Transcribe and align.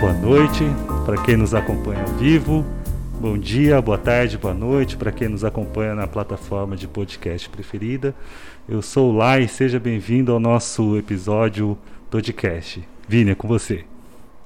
boa 0.00 0.12
noite 0.12 0.62
para 1.04 1.20
quem 1.24 1.36
nos 1.36 1.54
acompanha 1.54 2.02
ao 2.02 2.12
vivo, 2.14 2.64
bom 3.20 3.36
dia, 3.36 3.82
boa 3.82 3.98
tarde, 3.98 4.38
boa 4.38 4.54
noite 4.54 4.96
para 4.96 5.10
quem 5.10 5.26
nos 5.26 5.44
acompanha 5.44 5.92
na 5.92 6.06
plataforma 6.06 6.76
de 6.76 6.86
podcast 6.86 7.48
preferida. 7.50 8.14
Eu 8.68 8.80
sou 8.80 9.10
o 9.10 9.16
Lai, 9.16 9.48
seja 9.48 9.80
bem-vindo 9.80 10.32
ao 10.32 10.38
nosso 10.38 10.96
episódio 10.96 11.76
podcast. 12.08 12.86
Vini, 13.08 13.32
é 13.32 13.34
com 13.34 13.48
você. 13.48 13.84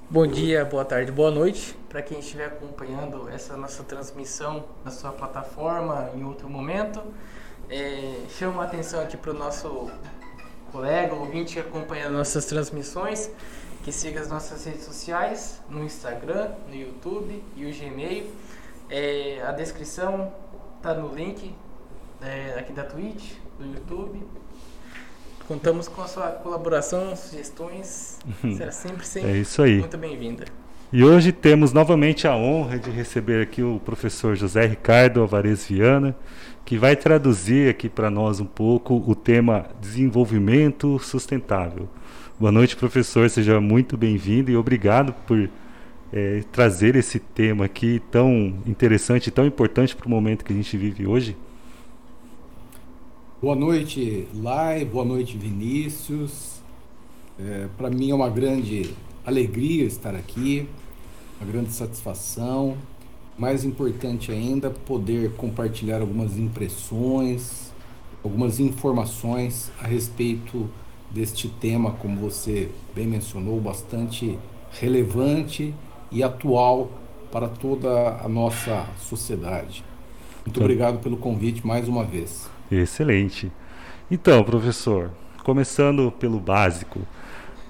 Bom 0.09 0.27
dia, 0.27 0.65
boa 0.65 0.87
tarde, 0.87 1.13
boa 1.13 1.31
noite 1.31 1.77
para 1.87 2.01
quem 2.01 2.21
estiver 2.21 2.47
acompanhando 2.47 3.29
essa 3.29 3.55
nossa 3.55 3.85
transmissão 3.85 4.65
na 4.83 4.91
sua 4.91 5.13
plataforma 5.13 6.09
em 6.17 6.25
outro 6.25 6.49
momento. 6.49 7.03
É, 7.69 8.15
chamo 8.39 8.59
a 8.59 8.65
atenção 8.65 9.03
aqui 9.03 9.19
para 9.19 9.33
o 9.33 9.35
nosso 9.35 9.91
colega, 10.73 11.15
ouvinte 11.15 11.55
que 11.55 11.61
acompanha 11.61 12.09
nossas 12.09 12.47
transmissões 12.47 13.31
que 13.83 13.91
siga 13.91 14.21
as 14.21 14.29
nossas 14.29 14.65
redes 14.65 14.85
sociais, 14.85 15.61
no 15.69 15.83
Instagram, 15.85 16.51
no 16.69 16.75
YouTube 16.75 17.43
e 17.57 17.67
o 17.67 17.73
Gmail. 17.73 18.27
É, 18.89 19.43
a 19.45 19.53
descrição 19.53 20.33
está 20.77 20.95
no 20.95 21.13
link 21.15 21.53
é, 22.23 22.59
aqui 22.59 22.73
da 22.73 22.85
Twitch, 22.85 23.33
do 23.59 23.67
YouTube. 23.67 24.23
Contamos 25.49 25.89
com 25.89 26.01
a 26.01 26.07
sua 26.07 26.29
colaboração, 26.29 27.17
sugestões. 27.17 28.19
Será 28.57 28.71
sempre, 28.71 29.05
sempre 29.05 29.31
é 29.31 29.37
isso 29.39 29.61
aí. 29.61 29.81
muito 29.81 29.99
bem-vinda. 29.99 30.45
E 30.93 31.03
hoje 31.03 31.33
temos 31.33 31.73
novamente 31.73 32.29
a 32.29 32.37
honra 32.37 32.79
de 32.79 32.91
receber 32.91 33.43
aqui 33.43 33.63
o 33.63 33.81
professor 33.85 34.37
José 34.37 34.67
Ricardo 34.67 35.23
Alvarez 35.23 35.67
Viana, 35.67 36.15
que 36.65 36.77
vai 36.77 36.95
traduzir 36.95 37.71
aqui 37.71 37.89
para 37.89 38.11
nós 38.11 38.39
um 38.39 38.47
pouco 38.47 39.03
o 39.07 39.15
tema 39.15 39.67
desenvolvimento 39.81 40.99
sustentável. 40.99 41.89
Boa 42.41 42.51
noite, 42.51 42.75
professor. 42.75 43.29
Seja 43.29 43.61
muito 43.61 43.97
bem-vindo 43.97 44.51
e 44.51 44.57
obrigado 44.57 45.13
por 45.27 45.51
é, 46.11 46.43
trazer 46.51 46.97
esse 46.97 47.19
tema 47.19 47.67
aqui 47.67 48.01
tão 48.11 48.55
interessante, 48.67 49.31
tão 49.31 49.47
importante 49.47 49.95
para 49.95 50.07
o 50.07 50.11
momento 50.11 50.43
que 50.45 50.53
a 50.53 50.57
gente 50.57 50.77
vive 50.77 51.07
hoje. 51.07 51.37
Boa 53.41 53.55
noite, 53.55 54.27
Lai. 54.35 54.85
Boa 54.85 55.05
noite, 55.05 55.37
Vinícius. 55.37 56.63
É, 57.39 57.69
para 57.77 57.91
mim 57.91 58.11
é 58.11 58.15
uma 58.15 58.31
grande 58.31 58.95
alegria 59.27 59.85
estar 59.85 60.15
aqui, 60.15 60.67
uma 61.39 61.53
grande 61.53 61.71
satisfação. 61.71 62.79
Mais 63.39 63.63
importante 63.63 64.33
ainda, 64.33 64.71
poder 64.71 65.33
compartilhar 65.33 66.01
algumas 66.01 66.39
impressões, 66.39 67.73
algumas 68.25 68.59
informações 68.59 69.71
a 69.81 69.87
respeito 69.87 70.69
deste 71.13 71.49
tema, 71.49 71.93
como 71.93 72.19
você 72.19 72.71
bem 72.95 73.07
mencionou, 73.07 73.61
bastante 73.61 74.39
relevante 74.73 75.75
e 76.11 76.23
atual 76.23 76.91
para 77.31 77.49
toda 77.49 78.19
a 78.23 78.29
nossa 78.29 78.87
sociedade. 78.99 79.85
Muito 80.45 80.57
então, 80.57 80.63
obrigado 80.63 80.99
pelo 81.01 81.17
convite 81.17 81.67
mais 81.67 81.89
uma 81.89 82.05
vez. 82.05 82.51
Excelente. 82.71 83.51
Então, 84.11 84.43
professor, 84.43 85.11
começando 85.45 86.11
pelo 86.13 86.41
básico, 86.41 87.01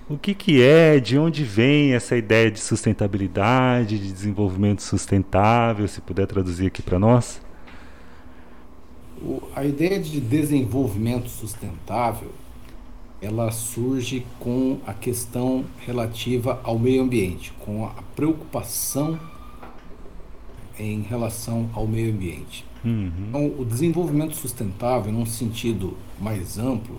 o 0.08 0.16
que, 0.16 0.34
que 0.34 0.62
é, 0.62 0.98
de 0.98 1.18
onde 1.18 1.44
vem 1.44 1.94
essa 1.94 2.16
ideia 2.16 2.50
de 2.50 2.60
sustentabilidade, 2.60 3.98
de 3.98 4.12
desenvolvimento 4.12 4.82
sustentável, 4.82 5.86
se 5.86 6.00
puder 6.00 6.26
traduzir 6.26 6.66
aqui 6.66 6.82
para 6.82 6.98
nós? 6.98 7.40
O, 9.20 9.40
a 9.54 9.64
ideia 9.64 10.00
de 10.00 10.20
desenvolvimento 10.20 11.28
sustentável 11.28 12.30
ela 13.22 13.52
surge 13.52 14.26
com 14.40 14.78
a 14.84 14.92
questão 14.92 15.64
relativa 15.86 16.60
ao 16.64 16.76
meio 16.76 17.02
ambiente, 17.02 17.52
com 17.60 17.86
a 17.86 17.90
preocupação 18.16 19.18
em 20.76 21.02
relação 21.02 21.70
ao 21.72 21.86
meio 21.86 22.12
ambiente. 22.12 22.64
Uhum. 22.84 23.12
Então, 23.28 23.46
o 23.60 23.64
desenvolvimento 23.64 24.34
sustentável, 24.34 25.12
num 25.12 25.24
sentido 25.24 25.96
mais 26.20 26.58
amplo, 26.58 26.96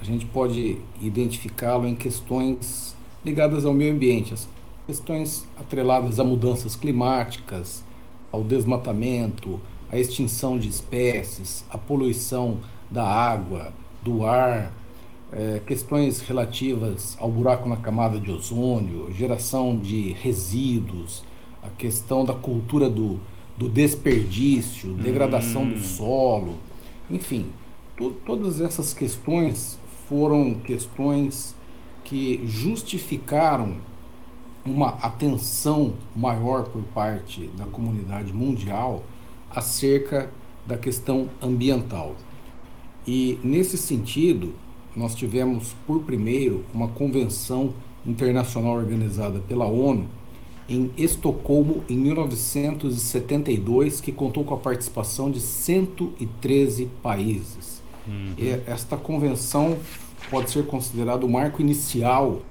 a 0.00 0.04
gente 0.04 0.24
pode 0.24 0.78
identificá-lo 1.02 1.86
em 1.86 1.94
questões 1.94 2.96
ligadas 3.22 3.66
ao 3.66 3.74
meio 3.74 3.92
ambiente, 3.92 4.32
as 4.32 4.48
questões 4.86 5.46
atreladas 5.60 6.18
a 6.18 6.24
mudanças 6.24 6.74
climáticas, 6.74 7.84
ao 8.32 8.42
desmatamento, 8.42 9.60
à 9.90 9.98
extinção 9.98 10.58
de 10.58 10.68
espécies, 10.68 11.62
à 11.70 11.76
poluição 11.76 12.58
da 12.90 13.06
água, 13.06 13.72
do 14.02 14.24
ar, 14.24 14.72
é, 15.32 15.60
questões 15.66 16.20
relativas 16.20 17.16
ao 17.18 17.30
buraco 17.30 17.68
na 17.68 17.76
camada 17.76 18.20
de 18.20 18.30
ozônio, 18.30 19.10
geração 19.12 19.76
de 19.76 20.12
resíduos, 20.12 21.24
a 21.62 21.68
questão 21.70 22.24
da 22.24 22.34
cultura 22.34 22.90
do, 22.90 23.18
do 23.56 23.68
desperdício, 23.68 24.92
degradação 24.94 25.62
hum. 25.62 25.72
do 25.72 25.80
solo, 25.80 26.56
enfim, 27.10 27.46
to, 27.96 28.10
todas 28.26 28.60
essas 28.60 28.92
questões 28.92 29.78
foram 30.08 30.54
questões 30.54 31.54
que 32.04 32.42
justificaram 32.44 33.76
uma 34.64 34.90
atenção 35.02 35.94
maior 36.14 36.64
por 36.64 36.82
parte 36.94 37.46
da 37.56 37.64
comunidade 37.64 38.32
mundial 38.32 39.02
acerca 39.50 40.30
da 40.66 40.76
questão 40.76 41.28
ambiental. 41.40 42.14
E 43.06 43.38
nesse 43.42 43.76
sentido, 43.76 44.54
nós 44.96 45.14
tivemos 45.14 45.74
por 45.86 46.02
primeiro 46.02 46.64
uma 46.72 46.88
convenção 46.88 47.74
internacional 48.06 48.74
organizada 48.74 49.40
pela 49.40 49.66
ONU 49.66 50.08
em 50.68 50.90
Estocolmo 50.96 51.82
em 51.88 51.96
1972, 51.96 54.00
que 54.00 54.12
contou 54.12 54.44
com 54.44 54.54
a 54.54 54.58
participação 54.58 55.28
de 55.30 55.40
113 55.40 56.88
países. 57.02 57.82
Uhum. 58.04 58.34
esta 58.66 58.96
convenção 58.96 59.78
pode 60.28 60.50
ser 60.50 60.66
considerada 60.66 61.24
o 61.24 61.28
marco 61.28 61.62
inicial 61.62 62.42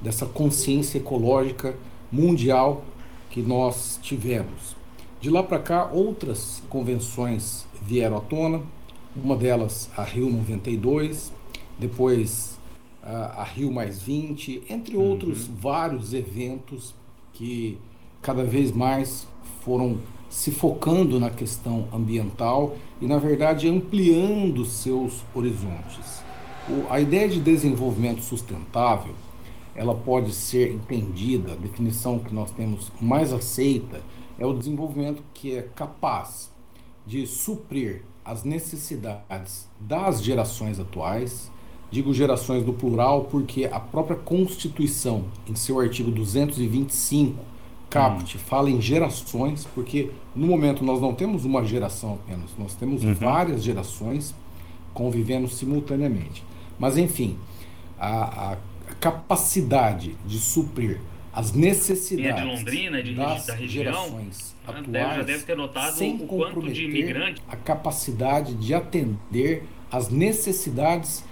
dessa 0.00 0.24
consciência 0.24 0.96
ecológica 0.96 1.76
mundial 2.10 2.82
que 3.28 3.42
nós 3.42 4.00
tivemos. 4.02 4.74
De 5.20 5.28
lá 5.28 5.42
para 5.42 5.58
cá, 5.58 5.90
outras 5.92 6.62
convenções 6.70 7.66
vieram 7.82 8.16
à 8.16 8.20
tona, 8.20 8.62
uma 9.14 9.36
delas 9.36 9.90
a 9.96 10.02
Rio 10.02 10.30
92, 10.30 11.30
depois 11.80 12.58
a, 13.02 13.42
a 13.42 13.44
Rio 13.44 13.72
Mais 13.72 14.00
20, 14.02 14.64
entre 14.68 14.96
uhum. 14.96 15.10
outros 15.10 15.46
vários 15.46 16.12
eventos 16.12 16.94
que 17.32 17.78
cada 18.22 18.44
vez 18.44 18.70
mais 18.70 19.26
foram 19.64 19.98
se 20.28 20.52
focando 20.52 21.18
na 21.18 21.30
questão 21.30 21.88
ambiental 21.92 22.76
e, 23.00 23.06
na 23.06 23.18
verdade, 23.18 23.68
ampliando 23.68 24.64
seus 24.64 25.24
horizontes. 25.34 26.22
O, 26.68 26.92
a 26.92 27.00
ideia 27.00 27.28
de 27.28 27.40
desenvolvimento 27.40 28.22
sustentável 28.22 29.14
ela 29.74 29.94
pode 29.94 30.32
ser 30.32 30.72
entendida, 30.72 31.52
a 31.52 31.56
definição 31.56 32.18
que 32.18 32.34
nós 32.34 32.50
temos 32.50 32.92
mais 33.00 33.32
aceita 33.32 34.02
é 34.38 34.44
o 34.44 34.52
desenvolvimento 34.52 35.22
que 35.32 35.56
é 35.56 35.62
capaz 35.62 36.50
de 37.06 37.26
suprir 37.26 38.02
as 38.24 38.44
necessidades 38.44 39.68
das 39.80 40.22
gerações 40.22 40.78
atuais, 40.78 41.50
Digo 41.90 42.14
gerações 42.14 42.64
do 42.64 42.72
plural 42.72 43.24
porque 43.24 43.64
a 43.64 43.80
própria 43.80 44.16
Constituição, 44.16 45.24
em 45.48 45.54
seu 45.56 45.80
artigo 45.80 46.10
225, 46.10 47.44
caput, 47.88 48.36
hum. 48.36 48.40
fala 48.40 48.70
em 48.70 48.80
gerações, 48.80 49.66
porque 49.74 50.10
no 50.34 50.46
momento 50.46 50.84
nós 50.84 51.00
não 51.00 51.12
temos 51.12 51.44
uma 51.44 51.64
geração 51.64 52.14
apenas, 52.14 52.50
nós 52.56 52.74
temos 52.74 53.02
uhum. 53.02 53.14
várias 53.14 53.64
gerações 53.64 54.34
convivendo 54.94 55.48
simultaneamente. 55.48 56.44
Mas, 56.78 56.96
enfim, 56.96 57.36
a, 57.98 58.52
a 58.52 58.56
capacidade 59.00 60.16
de 60.24 60.38
suprir 60.38 61.00
as 61.32 61.52
necessidades 61.52 62.42
de 62.42 62.48
Londrina, 62.48 63.02
de, 63.02 63.14
das 63.14 63.46
da 63.46 63.54
região, 63.54 63.84
gerações 63.84 64.56
né, 64.66 65.02
atuais, 65.02 65.16
já 65.16 65.22
deve 65.22 65.44
ter 65.44 65.56
notado 65.56 65.96
sem 65.96 66.16
o 66.16 66.26
quanto 66.26 66.72
de 66.72 66.84
imigrantes. 66.84 67.42
a 67.48 67.56
capacidade 67.56 68.54
de 68.54 68.74
atender 68.74 69.64
às 69.90 70.08
necessidades 70.08 71.24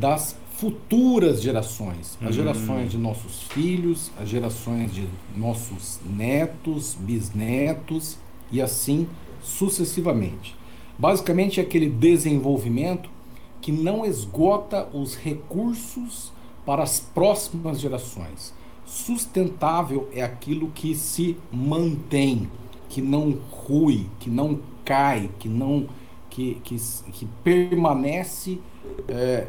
das 0.00 0.36
futuras 0.56 1.42
gerações, 1.42 2.18
as 2.20 2.28
uhum. 2.28 2.32
gerações 2.32 2.90
de 2.90 2.98
nossos 2.98 3.42
filhos, 3.42 4.10
as 4.18 4.28
gerações 4.28 4.92
de 4.92 5.06
nossos 5.36 6.00
netos, 6.04 6.96
bisnetos 6.98 8.16
e 8.50 8.62
assim 8.62 9.06
sucessivamente. 9.42 10.56
Basicamente 10.98 11.60
é 11.60 11.62
aquele 11.62 11.90
desenvolvimento 11.90 13.10
que 13.60 13.70
não 13.70 14.04
esgota 14.04 14.88
os 14.92 15.14
recursos 15.14 16.32
para 16.64 16.82
as 16.82 17.00
próximas 17.00 17.78
gerações. 17.78 18.54
Sustentável 18.84 20.08
é 20.12 20.22
aquilo 20.22 20.70
que 20.70 20.94
se 20.94 21.36
mantém, 21.52 22.50
que 22.88 23.02
não 23.02 23.36
rui, 23.50 24.06
que 24.20 24.30
não 24.30 24.60
cai, 24.84 25.28
que 25.38 25.48
não 25.48 25.86
que, 26.30 26.60
que, 26.62 26.76
que 27.12 27.26
permanece 27.42 28.60
é, 29.08 29.48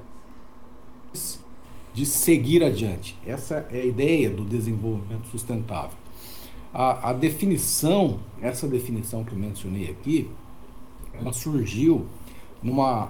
de 1.93 2.05
seguir 2.05 2.63
adiante. 2.63 3.17
Essa 3.25 3.67
é 3.71 3.81
a 3.81 3.85
ideia 3.85 4.29
do 4.29 4.45
desenvolvimento 4.45 5.27
sustentável. 5.27 5.97
A, 6.73 7.09
a 7.09 7.13
definição, 7.13 8.19
essa 8.41 8.67
definição 8.67 9.23
que 9.23 9.31
eu 9.31 9.39
mencionei 9.39 9.89
aqui, 9.89 10.29
ela 11.19 11.33
surgiu 11.33 12.05
numa, 12.61 13.09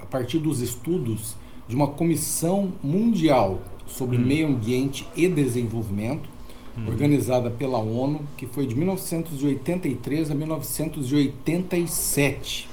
a 0.00 0.06
partir 0.06 0.38
dos 0.38 0.60
estudos 0.60 1.34
de 1.66 1.74
uma 1.74 1.86
comissão 1.86 2.74
mundial 2.82 3.62
sobre 3.86 4.18
hum. 4.18 4.26
meio 4.26 4.48
ambiente 4.48 5.08
e 5.16 5.26
desenvolvimento, 5.28 6.28
hum. 6.76 6.88
organizada 6.88 7.50
pela 7.50 7.78
ONU, 7.78 8.20
que 8.36 8.46
foi 8.46 8.66
de 8.66 8.74
1983 8.74 10.30
a 10.30 10.34
1987. 10.34 12.68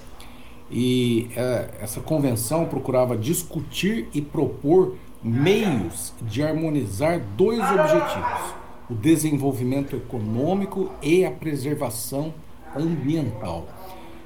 E 0.72 1.30
é, 1.36 1.70
essa 1.82 2.00
convenção 2.00 2.66
procurava 2.66 3.18
discutir 3.18 4.08
e 4.14 4.22
propor 4.22 4.96
meios 5.24 6.14
de 6.22 6.44
harmonizar 6.44 7.22
dois 7.36 7.60
objetivos: 7.60 8.54
o 8.90 8.94
desenvolvimento 8.94 9.96
econômico 9.96 10.92
e 11.02 11.26
a 11.26 11.32
preservação 11.32 12.34
ambiental. 12.76 13.68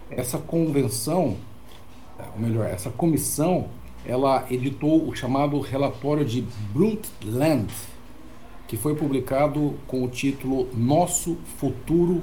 Essa 0.10 0.38
convenção, 0.38 1.38
ou 2.36 2.42
melhor, 2.42 2.68
essa 2.68 2.90
comissão, 2.90 3.68
ela 4.06 4.46
editou 4.52 5.08
o 5.08 5.16
chamado 5.16 5.60
relatório 5.60 6.26
de 6.26 6.46
Brundtland, 6.74 7.74
que 8.68 8.76
foi 8.76 8.96
publicado 8.96 9.76
com 9.88 10.04
o 10.04 10.10
título 10.10 10.68
Nosso 10.74 11.38
Futuro 11.58 12.22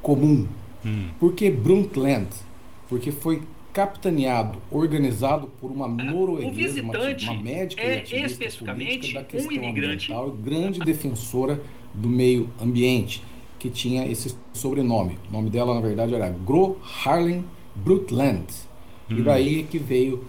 Comum. 0.00 0.46
Hum. 0.84 1.08
Por 1.18 1.32
que 1.32 1.50
Brundtland? 1.50 2.28
Porque 2.88 3.10
foi 3.10 3.42
capitaneado, 3.76 4.58
organizado 4.70 5.48
por 5.60 5.70
uma 5.70 5.86
norueguesa, 5.86 6.80
uma, 6.80 6.94
uma, 6.94 7.42
médica 7.42 7.82
é 7.82 8.02
e 8.10 8.24
especificamente 8.24 9.12
da 9.12 9.22
questão 9.22 9.50
um 9.50 9.52
imigrante. 9.52 10.10
ambiental, 10.10 10.30
grande 10.30 10.80
defensora 10.80 11.60
do 11.92 12.08
meio 12.08 12.48
ambiente, 12.58 13.22
que 13.58 13.68
tinha 13.68 14.10
esse 14.10 14.34
sobrenome. 14.54 15.18
O 15.28 15.32
nome 15.34 15.50
dela, 15.50 15.74
na 15.74 15.82
verdade, 15.82 16.14
era 16.14 16.30
Gro 16.30 16.78
Harlem 17.04 17.44
Brundtland. 17.74 18.46
Hum. 19.10 19.18
E 19.18 19.22
daí 19.22 19.64
que 19.64 19.78
veio 19.78 20.24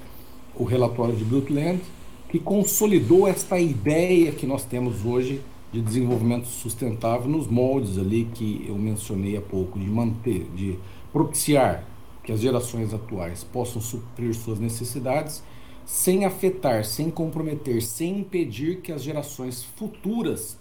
o 0.54 0.66
relatório 0.66 1.16
de 1.16 1.24
Brundtland, 1.24 1.80
que 2.28 2.40
consolidou 2.40 3.30
esta 3.30 3.58
ideia 3.58 4.34
que 4.34 4.46
nós 4.46 4.66
temos 4.66 5.06
hoje 5.06 5.40
de 5.72 5.80
desenvolvimento 5.80 6.48
sustentável 6.48 7.30
nos 7.30 7.48
moldes 7.48 7.98
ali 7.98 8.28
que 8.34 8.66
eu 8.68 8.76
mencionei 8.76 9.38
há 9.38 9.42
pouco, 9.42 9.80
de 9.80 9.86
manter, 9.86 10.46
de 10.54 10.78
propiciar 11.14 11.86
que 12.28 12.34
as 12.34 12.42
gerações 12.42 12.94
atuais 12.94 13.42
possam 13.42 13.82
suprir 13.82 14.36
suas 14.36 14.60
necessidades 14.60 15.42
sem 15.86 16.26
afetar, 16.26 16.84
sem 16.84 17.10
comprometer, 17.10 17.82
sem 17.82 18.20
impedir 18.20 18.82
que 18.82 18.92
as 18.92 19.02
gerações 19.02 19.64
futuras 19.64 20.58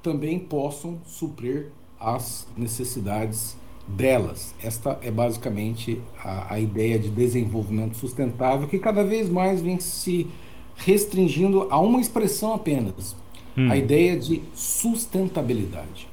também 0.00 0.38
possam 0.38 1.00
suprir 1.04 1.72
as 1.98 2.46
necessidades 2.56 3.56
delas. 3.88 4.54
Esta 4.62 4.96
é 5.02 5.10
basicamente 5.10 6.00
a, 6.22 6.54
a 6.54 6.60
ideia 6.60 6.96
de 7.00 7.10
desenvolvimento 7.10 7.96
sustentável 7.96 8.68
que 8.68 8.78
cada 8.78 9.02
vez 9.02 9.28
mais 9.28 9.60
vem 9.60 9.80
se 9.80 10.28
restringindo 10.76 11.66
a 11.68 11.80
uma 11.80 12.00
expressão 12.00 12.54
apenas, 12.54 13.16
hum. 13.58 13.68
a 13.72 13.76
ideia 13.76 14.16
de 14.16 14.40
sustentabilidade. 14.54 16.08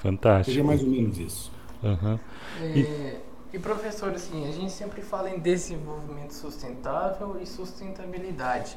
Fantástico. 0.00 0.50
Seria 0.50 0.64
mais 0.64 0.82
ou 0.82 0.90
menos 0.90 1.18
isso. 1.18 1.50
Uhum. 1.82 2.18
É, 2.60 3.20
e 3.56 3.58
professor, 3.58 4.12
assim, 4.12 4.46
a 4.46 4.52
gente 4.52 4.70
sempre 4.70 5.00
fala 5.00 5.30
em 5.30 5.38
desenvolvimento 5.38 6.34
sustentável 6.34 7.38
e 7.40 7.46
sustentabilidade. 7.46 8.76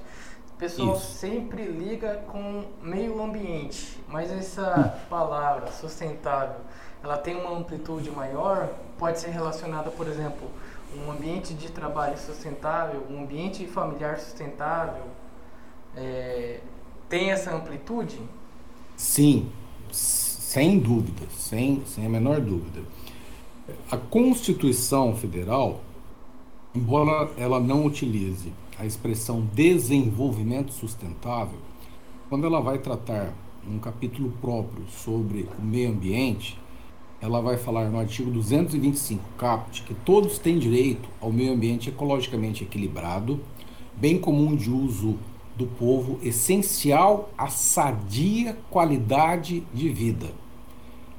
O 0.54 0.58
pessoal 0.58 0.96
Isso. 0.96 1.18
sempre 1.18 1.66
liga 1.66 2.24
com 2.28 2.64
meio 2.82 3.22
ambiente, 3.22 4.02
mas 4.08 4.32
essa 4.32 4.98
palavra 5.10 5.70
sustentável, 5.74 6.62
ela 7.04 7.18
tem 7.18 7.36
uma 7.36 7.58
amplitude 7.58 8.10
maior? 8.10 8.70
Pode 8.98 9.20
ser 9.20 9.32
relacionada, 9.32 9.92
por 9.92 10.08
exemplo, 10.08 10.50
um 10.96 11.12
ambiente 11.12 11.54
de 11.54 11.70
trabalho 11.70 12.18
sustentável, 12.18 13.06
um 13.10 13.24
ambiente 13.24 13.68
familiar 13.68 14.18
sustentável? 14.18 15.04
É, 15.94 16.62
tem 17.10 17.32
essa 17.32 17.54
amplitude? 17.54 18.18
Sim, 18.96 19.52
sem 19.92 20.80
dúvida, 20.80 21.28
sem, 21.38 21.84
sem 21.86 22.06
a 22.06 22.10
menor 22.10 22.40
dúvida. 22.40 22.80
A 23.92 23.98
Constituição 23.98 25.16
Federal, 25.16 25.82
embora 26.74 27.32
ela 27.38 27.60
não 27.60 27.86
utilize 27.86 28.52
a 28.78 28.86
expressão 28.86 29.48
desenvolvimento 29.54 30.72
sustentável, 30.72 31.58
quando 32.30 32.46
ela 32.46 32.62
vai 32.62 32.78
tratar 32.78 33.34
um 33.68 33.80
capítulo 33.80 34.32
próprio 34.42 34.86
sobre 34.90 35.48
o 35.58 35.62
meio 35.62 35.90
ambiente, 35.90 36.60
ela 37.22 37.42
vai 37.42 37.58
falar 37.58 37.90
no 37.90 38.00
artigo 38.00 38.32
225 38.32 39.24
caput 39.38 39.84
que 39.84 39.94
todos 39.94 40.40
têm 40.40 40.58
direito 40.58 41.10
ao 41.20 41.32
meio 41.32 41.54
ambiente 41.54 41.90
ecologicamente 41.90 42.64
equilibrado, 42.64 43.40
bem 43.96 44.18
comum 44.18 44.56
de 44.56 44.70
uso 44.70 45.18
do 45.58 45.66
povo, 45.66 46.20
essencial 46.24 47.30
à 47.38 47.48
sadia 47.48 48.58
qualidade 48.70 49.64
de 49.74 49.90
vida 49.90 50.28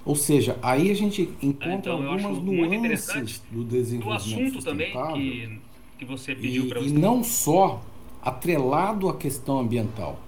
ou 0.05 0.14
seja, 0.14 0.58
aí 0.62 0.91
a 0.91 0.94
gente 0.94 1.31
encontra 1.43 1.93
então, 1.93 2.11
algumas 2.11 2.38
nuances 2.38 3.43
do 3.50 3.64
desenvolvimento 3.64 4.52
do 4.52 4.58
assunto 4.58 4.64
também 4.64 4.93
que, 5.14 5.58
que 5.99 6.05
você 6.05 6.35
pediu 6.35 6.69
para 6.69 6.81
você. 6.81 6.88
E 6.88 6.93
não 6.93 7.23
só 7.23 7.82
atrelado 8.23 9.08
à 9.08 9.17
questão 9.17 9.58
ambiental. 9.58 10.19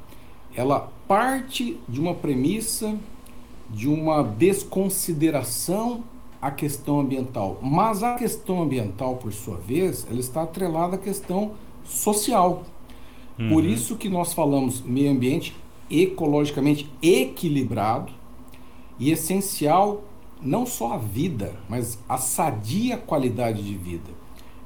Ela 0.55 0.91
parte 1.07 1.79
de 1.89 2.01
uma 2.01 2.15
premissa 2.15 2.97
de 3.73 3.89
uma 3.89 4.23
desconsideração 4.23 6.05
à 6.41 6.51
questão 6.51 7.01
ambiental, 7.01 7.59
mas 7.63 8.03
a 8.03 8.17
questão 8.17 8.63
ambiental, 8.63 9.17
por 9.17 9.33
sua 9.33 9.57
vez, 9.57 10.07
ela 10.11 10.21
está 10.21 10.43
atrelada 10.43 10.97
à 10.97 10.99
questão 10.99 11.53
social. 11.85 12.65
Uhum. 13.39 13.49
Por 13.49 13.65
isso 13.65 13.97
que 13.97 14.09
nós 14.09 14.35
falamos 14.35 14.83
meio 14.83 15.11
ambiente 15.11 15.55
ecologicamente 15.91 16.91
equilibrado, 17.01 18.13
e 19.03 19.11
essencial 19.11 20.05
não 20.41 20.65
só 20.65 20.93
a 20.93 20.97
vida, 20.97 21.57
mas 21.69 21.99
a 22.09 22.19
sadia 22.19 22.97
qualidade 22.97 23.61
de 23.61 23.77
vida. 23.77 24.11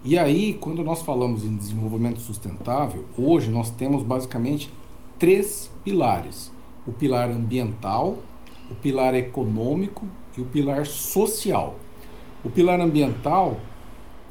E 0.04 0.18
aí, 0.18 0.52
quando 0.60 0.84
nós 0.84 1.00
falamos 1.00 1.42
em 1.42 1.56
desenvolvimento 1.56 2.20
sustentável, 2.20 3.06
hoje 3.16 3.50
nós 3.50 3.70
temos 3.70 4.02
basicamente 4.02 4.70
três 5.18 5.70
pilares: 5.82 6.52
o 6.86 6.92
pilar 6.92 7.30
ambiental, 7.30 8.18
o 8.70 8.74
pilar 8.74 9.14
econômico 9.14 10.06
e 10.36 10.42
o 10.42 10.44
pilar 10.44 10.84
social. 10.84 11.76
O 12.44 12.50
pilar 12.50 12.78
ambiental, 12.78 13.58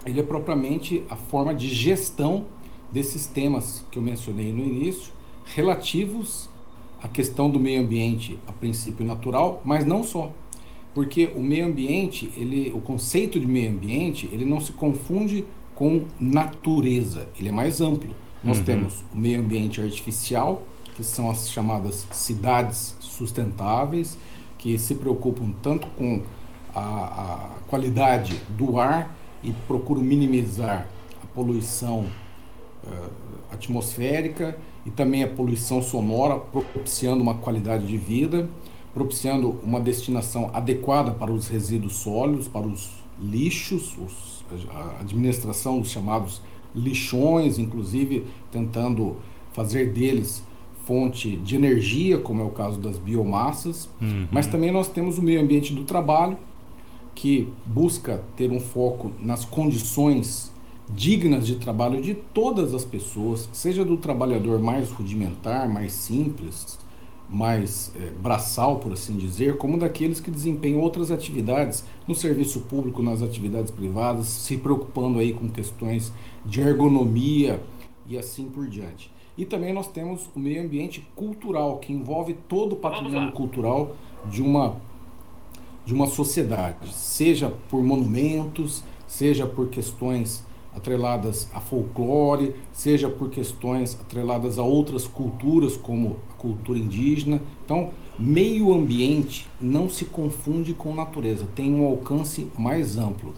ele 0.05 0.19
é 0.19 0.23
propriamente 0.23 1.03
a 1.09 1.15
forma 1.15 1.53
de 1.53 1.67
gestão 1.67 2.45
desses 2.91 3.25
temas 3.25 3.83
que 3.89 3.97
eu 3.97 4.03
mencionei 4.03 4.53
no 4.53 4.63
início, 4.63 5.11
relativos 5.45 6.47
a 7.05 7.07
questão 7.07 7.51
do 7.51 7.59
meio 7.59 7.81
ambiente 7.81 8.39
a 8.47 8.51
princípio 8.51 9.05
natural, 9.05 9.61
mas 9.63 9.85
não 9.85 10.03
só. 10.03 10.31
Porque 10.91 11.31
o 11.35 11.39
meio 11.39 11.67
ambiente, 11.67 12.31
ele, 12.35 12.71
o 12.73 12.81
conceito 12.81 13.39
de 13.39 13.45
meio 13.45 13.69
ambiente, 13.69 14.27
ele 14.31 14.43
não 14.43 14.59
se 14.59 14.71
confunde 14.71 15.45
com 15.75 16.05
natureza, 16.19 17.27
ele 17.37 17.49
é 17.49 17.51
mais 17.51 17.79
amplo. 17.79 18.09
Nós 18.43 18.57
uhum. 18.57 18.63
temos 18.63 19.03
o 19.13 19.17
meio 19.17 19.39
ambiente 19.39 19.79
artificial, 19.79 20.63
que 20.95 21.03
são 21.03 21.29
as 21.29 21.51
chamadas 21.51 22.07
cidades 22.11 22.95
sustentáveis, 22.99 24.17
que 24.57 24.79
se 24.79 24.95
preocupam 24.95 25.53
tanto 25.61 25.85
com 25.89 26.23
a, 26.73 26.79
a 26.81 27.49
qualidade 27.67 28.41
do 28.49 28.79
ar 28.79 29.15
e 29.43 29.51
procuram 29.67 30.01
minimizar 30.01 30.87
a 31.21 31.27
poluição 31.35 32.07
uh, 32.83 33.09
atmosférica 33.51 34.57
e 34.85 34.91
também 34.91 35.23
a 35.23 35.27
poluição 35.27 35.81
sonora, 35.81 36.37
propiciando 36.37 37.21
uma 37.21 37.35
qualidade 37.35 37.87
de 37.87 37.97
vida, 37.97 38.47
propiciando 38.93 39.59
uma 39.63 39.79
destinação 39.79 40.49
adequada 40.53 41.11
para 41.11 41.31
os 41.31 41.47
resíduos 41.47 41.95
sólidos, 41.95 42.47
para 42.47 42.65
os 42.65 42.91
lixos, 43.21 43.97
os, 43.97 44.45
a 44.69 45.01
administração 45.01 45.79
dos 45.79 45.89
chamados 45.89 46.41
lixões, 46.75 47.57
inclusive 47.57 48.25
tentando 48.51 49.15
fazer 49.53 49.91
deles 49.91 50.43
fonte 50.85 51.35
de 51.37 51.55
energia, 51.55 52.19
como 52.19 52.41
é 52.41 52.45
o 52.45 52.49
caso 52.49 52.79
das 52.79 52.97
biomassas, 52.97 53.89
uhum. 53.99 54.27
mas 54.31 54.45
também 54.45 54.71
nós 54.71 54.87
temos 54.87 55.17
o 55.17 55.21
meio 55.21 55.41
ambiente 55.41 55.73
do 55.73 55.83
trabalho, 55.83 56.37
que 57.15 57.47
busca 57.65 58.23
ter 58.35 58.51
um 58.51 58.59
foco 58.59 59.11
nas 59.19 59.45
condições 59.45 60.51
dignas 60.89 61.47
de 61.47 61.55
trabalho 61.55 62.01
de 62.01 62.13
todas 62.13 62.73
as 62.73 62.85
pessoas, 62.85 63.49
seja 63.51 63.83
do 63.83 63.97
trabalhador 63.97 64.59
mais 64.59 64.91
rudimentar, 64.91 65.67
mais 65.67 65.93
simples, 65.93 66.77
mais 67.29 67.91
é, 67.95 68.11
braçal, 68.11 68.77
por 68.77 68.93
assim 68.93 69.17
dizer, 69.17 69.57
como 69.57 69.79
daqueles 69.79 70.19
que 70.19 70.29
desempenham 70.29 70.79
outras 70.79 71.09
atividades 71.09 71.83
no 72.07 72.13
serviço 72.13 72.61
público, 72.61 73.01
nas 73.01 73.21
atividades 73.21 73.71
privadas, 73.71 74.27
se 74.27 74.57
preocupando 74.57 75.19
aí 75.19 75.33
com 75.33 75.49
questões 75.49 76.13
de 76.45 76.61
ergonomia 76.61 77.61
e 78.07 78.17
assim 78.17 78.45
por 78.45 78.67
diante. 78.67 79.11
E 79.37 79.43
também 79.43 79.73
nós 79.73 79.87
temos 79.87 80.29
o 80.35 80.39
meio 80.39 80.63
ambiente 80.63 81.05
cultural, 81.15 81.79
que 81.79 81.91
envolve 81.91 82.35
todo 82.47 82.73
o 82.73 82.75
patrimônio 82.77 83.31
cultural 83.31 83.95
de 84.29 84.41
uma, 84.41 84.77
de 85.83 85.93
uma 85.93 86.07
sociedade, 86.07 86.93
seja 86.93 87.51
por 87.69 87.83
monumentos, 87.83 88.83
seja 89.07 89.45
por 89.45 89.67
questões 89.67 90.45
atreladas 90.75 91.49
a 91.53 91.59
folclore, 91.59 92.53
seja 92.71 93.09
por 93.09 93.29
questões 93.29 93.97
atreladas 93.99 94.59
a 94.59 94.63
outras 94.63 95.07
culturas, 95.07 95.77
como 95.77 96.17
a 96.29 96.33
cultura 96.33 96.77
indígena. 96.77 97.41
Então, 97.63 97.91
meio 98.19 98.73
ambiente 98.73 99.47
não 99.59 99.89
se 99.89 100.05
confunde 100.05 100.73
com 100.73 100.93
natureza, 100.93 101.47
tem 101.55 101.73
um 101.73 101.85
alcance 101.85 102.47
mais 102.57 102.97
amplo. 102.97 103.33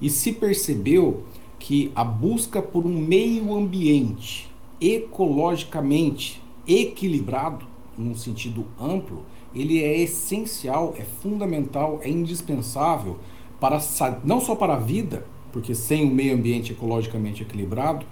E 0.00 0.10
se 0.10 0.32
percebeu 0.32 1.22
que 1.58 1.92
a 1.94 2.02
busca 2.02 2.60
por 2.60 2.84
um 2.84 2.98
meio 2.98 3.54
ambiente 3.54 4.50
ecologicamente 4.80 6.42
equilibrado, 6.66 7.66
num 7.96 8.14
sentido 8.14 8.66
amplo, 8.80 9.22
ele 9.54 9.82
é 9.82 10.00
essencial, 10.00 10.94
é 10.98 11.02
fundamental, 11.02 12.00
é 12.02 12.08
indispensável 12.08 13.18
para 13.60 13.78
não 14.24 14.40
só 14.40 14.56
para 14.56 14.74
a 14.74 14.78
vida, 14.78 15.24
porque 15.52 15.74
sem 15.74 16.04
um 16.06 16.10
meio 16.10 16.34
ambiente 16.34 16.72
ecologicamente 16.72 17.42
equilibrado, 17.42 18.06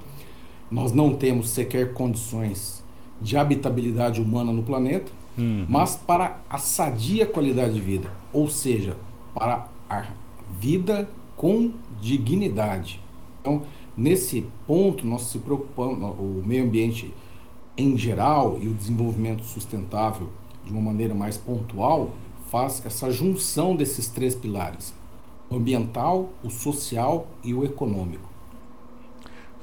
nós 0.70 0.92
não 0.92 1.14
temos 1.14 1.50
sequer 1.50 1.92
condições 1.92 2.82
de 3.20 3.37
habitabilidade 3.37 4.20
humana 4.20 4.52
no 4.52 4.62
planeta, 4.62 5.11
uhum. 5.37 5.66
mas 5.68 5.97
para 5.97 6.40
a 6.49 6.59
sadia 6.59 7.26
qualidade 7.26 7.75
de 7.75 7.80
vida, 7.80 8.11
ou 8.32 8.49
seja, 8.49 8.97
para 9.35 9.68
a 9.88 10.06
vida 10.59 11.09
com 11.37 11.73
dignidade. 12.00 13.00
Então, 13.40 13.62
nesse 13.97 14.47
ponto, 14.66 15.06
nós 15.06 15.23
se 15.23 15.38
preocupamos, 15.38 15.99
o 16.18 16.42
meio 16.44 16.64
ambiente 16.64 17.12
em 17.76 17.97
geral 17.97 18.59
e 18.61 18.68
o 18.68 18.75
desenvolvimento 18.75 19.42
sustentável 19.44 20.28
de 20.64 20.73
uma 20.73 20.80
maneira 20.80 21.14
mais 21.14 21.37
pontual 21.37 22.11
faz 22.50 22.85
essa 22.85 23.11
junção 23.11 23.75
desses 23.75 24.09
três 24.09 24.35
pilares: 24.35 24.92
ambiental, 25.50 26.30
o 26.42 26.50
social 26.50 27.26
e 27.42 27.52
o 27.52 27.64
econômico. 27.64 28.28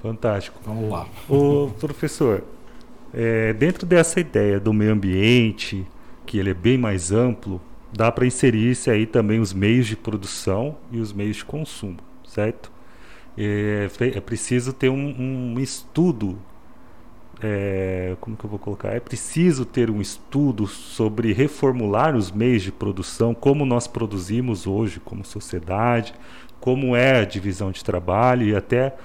Fantástico. 0.02 0.60
Vamos 0.66 0.90
lá. 0.90 1.08
O 1.28 1.72
professor, 1.80 2.44
é, 3.14 3.54
dentro 3.54 3.86
dessa 3.86 4.20
ideia 4.20 4.60
do 4.60 4.74
meio 4.74 4.92
ambiente, 4.92 5.86
que 6.26 6.38
ele 6.38 6.52
é 6.52 6.54
bem 6.54 6.78
mais 6.78 7.12
amplo, 7.12 7.60
dá 7.92 8.12
para 8.12 8.26
inserir-se 8.26 8.92
aí 8.92 9.06
também 9.06 9.40
os 9.40 9.54
meios 9.54 9.88
de 9.88 9.96
produção 9.96 10.78
e 10.92 11.00
os 11.00 11.14
meios 11.14 11.38
de 11.38 11.46
consumo, 11.46 11.98
certo? 12.28 12.72
É, 13.38 13.90
é 14.00 14.20
preciso 14.20 14.74
ter 14.74 14.90
um, 14.90 15.54
um 15.54 15.60
estudo 15.60 16.38
é, 17.42 18.16
como 18.20 18.36
que 18.36 18.44
eu 18.44 18.50
vou 18.50 18.60
colocar? 18.60 18.90
É 18.90 19.00
preciso 19.00 19.66
ter 19.66 19.90
um 19.90 20.02
estudo 20.02 20.66
sobre 20.66 21.34
reformular 21.34 22.16
os 22.16 22.32
meios 22.32 22.64
de 22.64 22.72
produção, 22.72 23.34
como 23.34 23.66
nós 23.66 23.88
produzimos 23.88 24.66
hoje 24.66 25.00
como 25.00 25.24
sociedade, 25.24 26.14
como 26.60 26.96
é 26.96 27.20
a 27.20 27.26
divisão 27.26 27.72
de 27.72 27.84
trabalho 27.84 28.48
e 28.48 28.56
até 28.56 28.96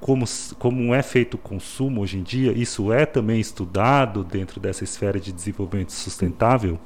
como, 0.00 0.24
como 0.58 0.94
é 0.94 1.02
feito 1.02 1.34
o 1.34 1.38
consumo 1.38 2.00
hoje 2.00 2.18
em 2.18 2.22
dia. 2.22 2.52
Isso 2.52 2.92
é 2.92 3.04
também 3.04 3.40
estudado 3.40 4.24
dentro 4.24 4.60
dessa 4.60 4.84
esfera 4.84 5.18
de 5.18 5.32
desenvolvimento 5.32 5.92
sustentável? 5.92 6.78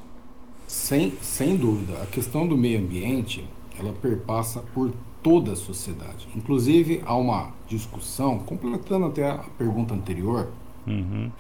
Sem, 0.67 1.13
sem 1.21 1.57
dúvida. 1.57 2.03
A 2.03 2.07
questão 2.07 2.47
do 2.47 2.57
meio 2.57 2.81
ambiente, 2.81 3.47
ela 3.79 3.93
perpassa 3.93 4.61
por 4.73 4.93
toda 5.23 5.53
a 5.53 5.57
sociedade. 5.57 6.27
Inclusive, 6.35 7.03
há 7.05 7.15
uma 7.15 7.53
discussão, 7.69 8.39
completando 8.39 9.07
até 9.07 9.31
a 9.31 9.39
pergunta 9.57 9.95
anterior, 9.95 10.49
Uhum. 10.87 11.31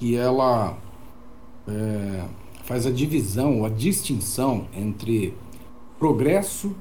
E 0.00 0.14
ela 0.14 0.76
é, 1.66 2.24
faz 2.64 2.86
a 2.86 2.90
divisão, 2.90 3.64
a 3.64 3.68
distinção 3.68 4.66
entre 4.74 5.34
progresso 5.98 6.74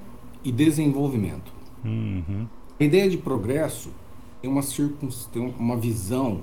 e 0.44 0.52
desenvolvimento. 0.52 1.52
Uhum. 1.84 2.48
A 2.80 2.84
ideia 2.84 3.10
de 3.10 3.18
progresso 3.18 3.90
tem 4.42 4.50
uma, 4.50 4.62
tem 5.32 5.54
uma 5.58 5.78
visão, 5.78 6.42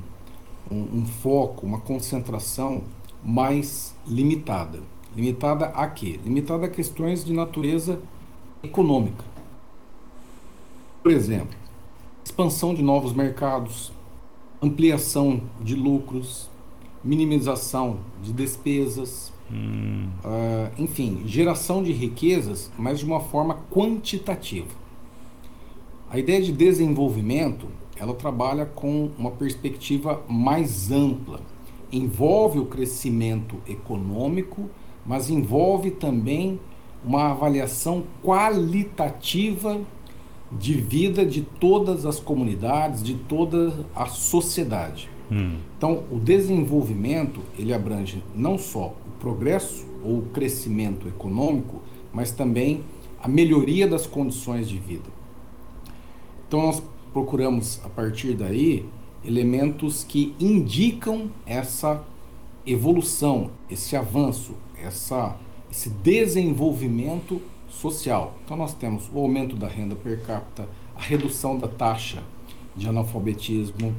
um, 0.70 0.98
um 0.98 1.06
foco, 1.06 1.66
uma 1.66 1.80
concentração 1.80 2.82
mais 3.22 3.94
limitada. 4.06 4.80
Limitada 5.14 5.66
a 5.66 5.86
quê? 5.86 6.18
Limitada 6.24 6.66
a 6.66 6.68
questões 6.68 7.24
de 7.24 7.32
natureza 7.32 8.00
econômica. 8.62 9.24
Por 11.02 11.12
exemplo, 11.12 11.56
expansão 12.24 12.74
de 12.74 12.82
novos 12.82 13.12
mercados, 13.12 13.92
ampliação 14.62 15.42
de 15.60 15.74
lucros, 15.74 16.48
minimização 17.02 17.98
de 18.22 18.32
despesas, 18.32 19.32
hum. 19.50 20.08
uh, 20.24 20.80
enfim, 20.80 21.22
geração 21.26 21.82
de 21.82 21.92
riquezas, 21.92 22.70
mas 22.78 23.00
de 23.00 23.04
uma 23.04 23.20
forma 23.20 23.58
quantitativa. 23.70 24.68
A 26.08 26.18
ideia 26.18 26.40
de 26.40 26.52
desenvolvimento 26.52 27.66
ela 27.96 28.14
trabalha 28.14 28.66
com 28.66 29.10
uma 29.18 29.30
perspectiva 29.30 30.22
mais 30.28 30.90
ampla, 30.90 31.40
envolve 31.92 32.58
o 32.58 32.66
crescimento 32.66 33.56
econômico, 33.66 34.68
mas 35.06 35.30
envolve 35.30 35.90
também 35.90 36.58
uma 37.04 37.30
avaliação 37.30 38.04
qualitativa 38.22 39.80
de 40.58 40.74
vida 40.74 41.24
de 41.24 41.42
todas 41.42 42.04
as 42.04 42.20
comunidades, 42.20 43.02
de 43.02 43.14
toda 43.14 43.72
a 43.94 44.06
sociedade. 44.06 45.08
Hum. 45.30 45.56
Então, 45.76 46.04
o 46.10 46.18
desenvolvimento 46.18 47.40
ele 47.58 47.72
abrange 47.72 48.22
não 48.34 48.58
só 48.58 48.94
o 49.06 49.10
progresso 49.18 49.86
ou 50.04 50.18
o 50.18 50.22
crescimento 50.22 51.08
econômico, 51.08 51.80
mas 52.12 52.30
também 52.30 52.82
a 53.22 53.28
melhoria 53.28 53.86
das 53.86 54.06
condições 54.06 54.68
de 54.68 54.78
vida. 54.78 55.08
Então, 56.46 56.62
nós 56.62 56.82
procuramos 57.12 57.80
a 57.84 57.88
partir 57.88 58.34
daí 58.34 58.84
elementos 59.24 60.04
que 60.04 60.34
indicam 60.38 61.30
essa 61.46 62.02
evolução, 62.66 63.50
esse 63.70 63.96
avanço, 63.96 64.54
essa, 64.76 65.36
esse 65.70 65.88
desenvolvimento 65.88 67.40
social. 67.72 68.34
Então 68.44 68.56
nós 68.56 68.74
temos 68.74 69.10
o 69.12 69.18
aumento 69.18 69.56
da 69.56 69.66
renda 69.66 69.96
per 69.96 70.22
capita, 70.22 70.68
a 70.94 71.00
redução 71.00 71.58
da 71.58 71.66
taxa 71.66 72.22
de 72.76 72.88
analfabetismo, 72.88 73.94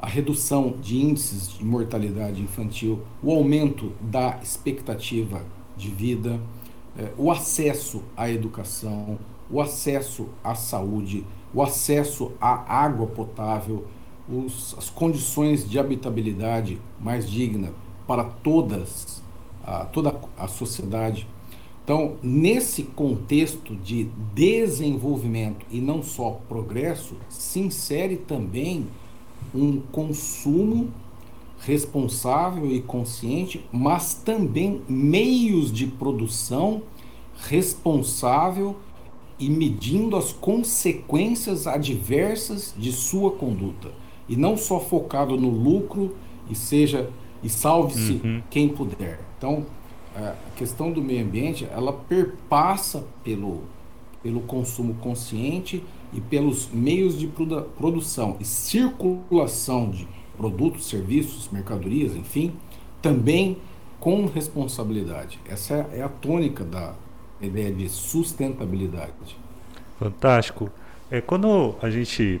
a 0.00 0.06
redução 0.06 0.74
de 0.80 0.96
índices 0.96 1.50
de 1.58 1.64
mortalidade 1.64 2.40
infantil, 2.40 3.02
o 3.22 3.32
aumento 3.32 3.92
da 4.00 4.38
expectativa 4.40 5.44
de 5.76 5.88
vida, 5.88 6.40
eh, 6.96 7.12
o 7.18 7.30
acesso 7.30 8.02
à 8.16 8.30
educação, 8.30 9.18
o 9.50 9.60
acesso 9.60 10.28
à 10.42 10.54
saúde, 10.54 11.26
o 11.52 11.62
acesso 11.62 12.32
à 12.40 12.82
água 12.84 13.06
potável, 13.08 13.86
os, 14.28 14.74
as 14.78 14.88
condições 14.88 15.68
de 15.68 15.78
habitabilidade 15.78 16.80
mais 17.00 17.28
digna 17.28 17.72
para 18.06 18.24
todas, 18.24 19.22
a, 19.64 19.84
toda 19.86 20.14
a 20.36 20.46
sociedade 20.46 21.26
então, 21.88 22.18
nesse 22.22 22.82
contexto 22.82 23.74
de 23.74 24.10
desenvolvimento 24.34 25.64
e 25.70 25.80
não 25.80 26.02
só 26.02 26.38
progresso, 26.46 27.16
se 27.30 27.60
insere 27.60 28.16
também 28.16 28.86
um 29.54 29.80
consumo 29.90 30.90
responsável 31.60 32.70
e 32.70 32.82
consciente, 32.82 33.64
mas 33.72 34.12
também 34.12 34.82
meios 34.86 35.72
de 35.72 35.86
produção 35.86 36.82
responsável 37.38 38.76
e 39.38 39.48
medindo 39.48 40.14
as 40.14 40.30
consequências 40.30 41.66
adversas 41.66 42.74
de 42.76 42.92
sua 42.92 43.30
conduta 43.30 43.92
e 44.28 44.36
não 44.36 44.58
só 44.58 44.78
focado 44.78 45.38
no 45.38 45.48
lucro 45.48 46.14
e 46.50 46.54
seja 46.54 47.08
e 47.42 47.48
salve-se 47.48 48.20
uhum. 48.22 48.42
quem 48.50 48.68
puder. 48.68 49.20
Então, 49.38 49.64
a 50.18 50.34
questão 50.56 50.90
do 50.90 51.00
meio 51.00 51.24
ambiente 51.24 51.66
ela 51.70 51.92
perpassa 51.92 53.04
pelo, 53.22 53.62
pelo 54.22 54.40
consumo 54.40 54.94
consciente 54.94 55.82
e 56.12 56.20
pelos 56.20 56.68
meios 56.72 57.18
de 57.18 57.28
produção 57.28 58.36
e 58.40 58.44
circulação 58.44 59.90
de 59.90 60.08
produtos, 60.36 60.88
serviços, 60.88 61.48
mercadorias, 61.50 62.14
enfim, 62.14 62.52
também 63.00 63.58
com 64.00 64.26
responsabilidade. 64.26 65.38
Essa 65.48 65.88
é 65.92 66.02
a 66.02 66.08
tônica 66.08 66.64
da 66.64 66.94
ideia 67.40 67.72
de 67.72 67.88
sustentabilidade. 67.88 69.36
Fantástico. 69.98 70.70
É, 71.10 71.20
quando 71.20 71.74
a 71.82 71.90
gente 71.90 72.40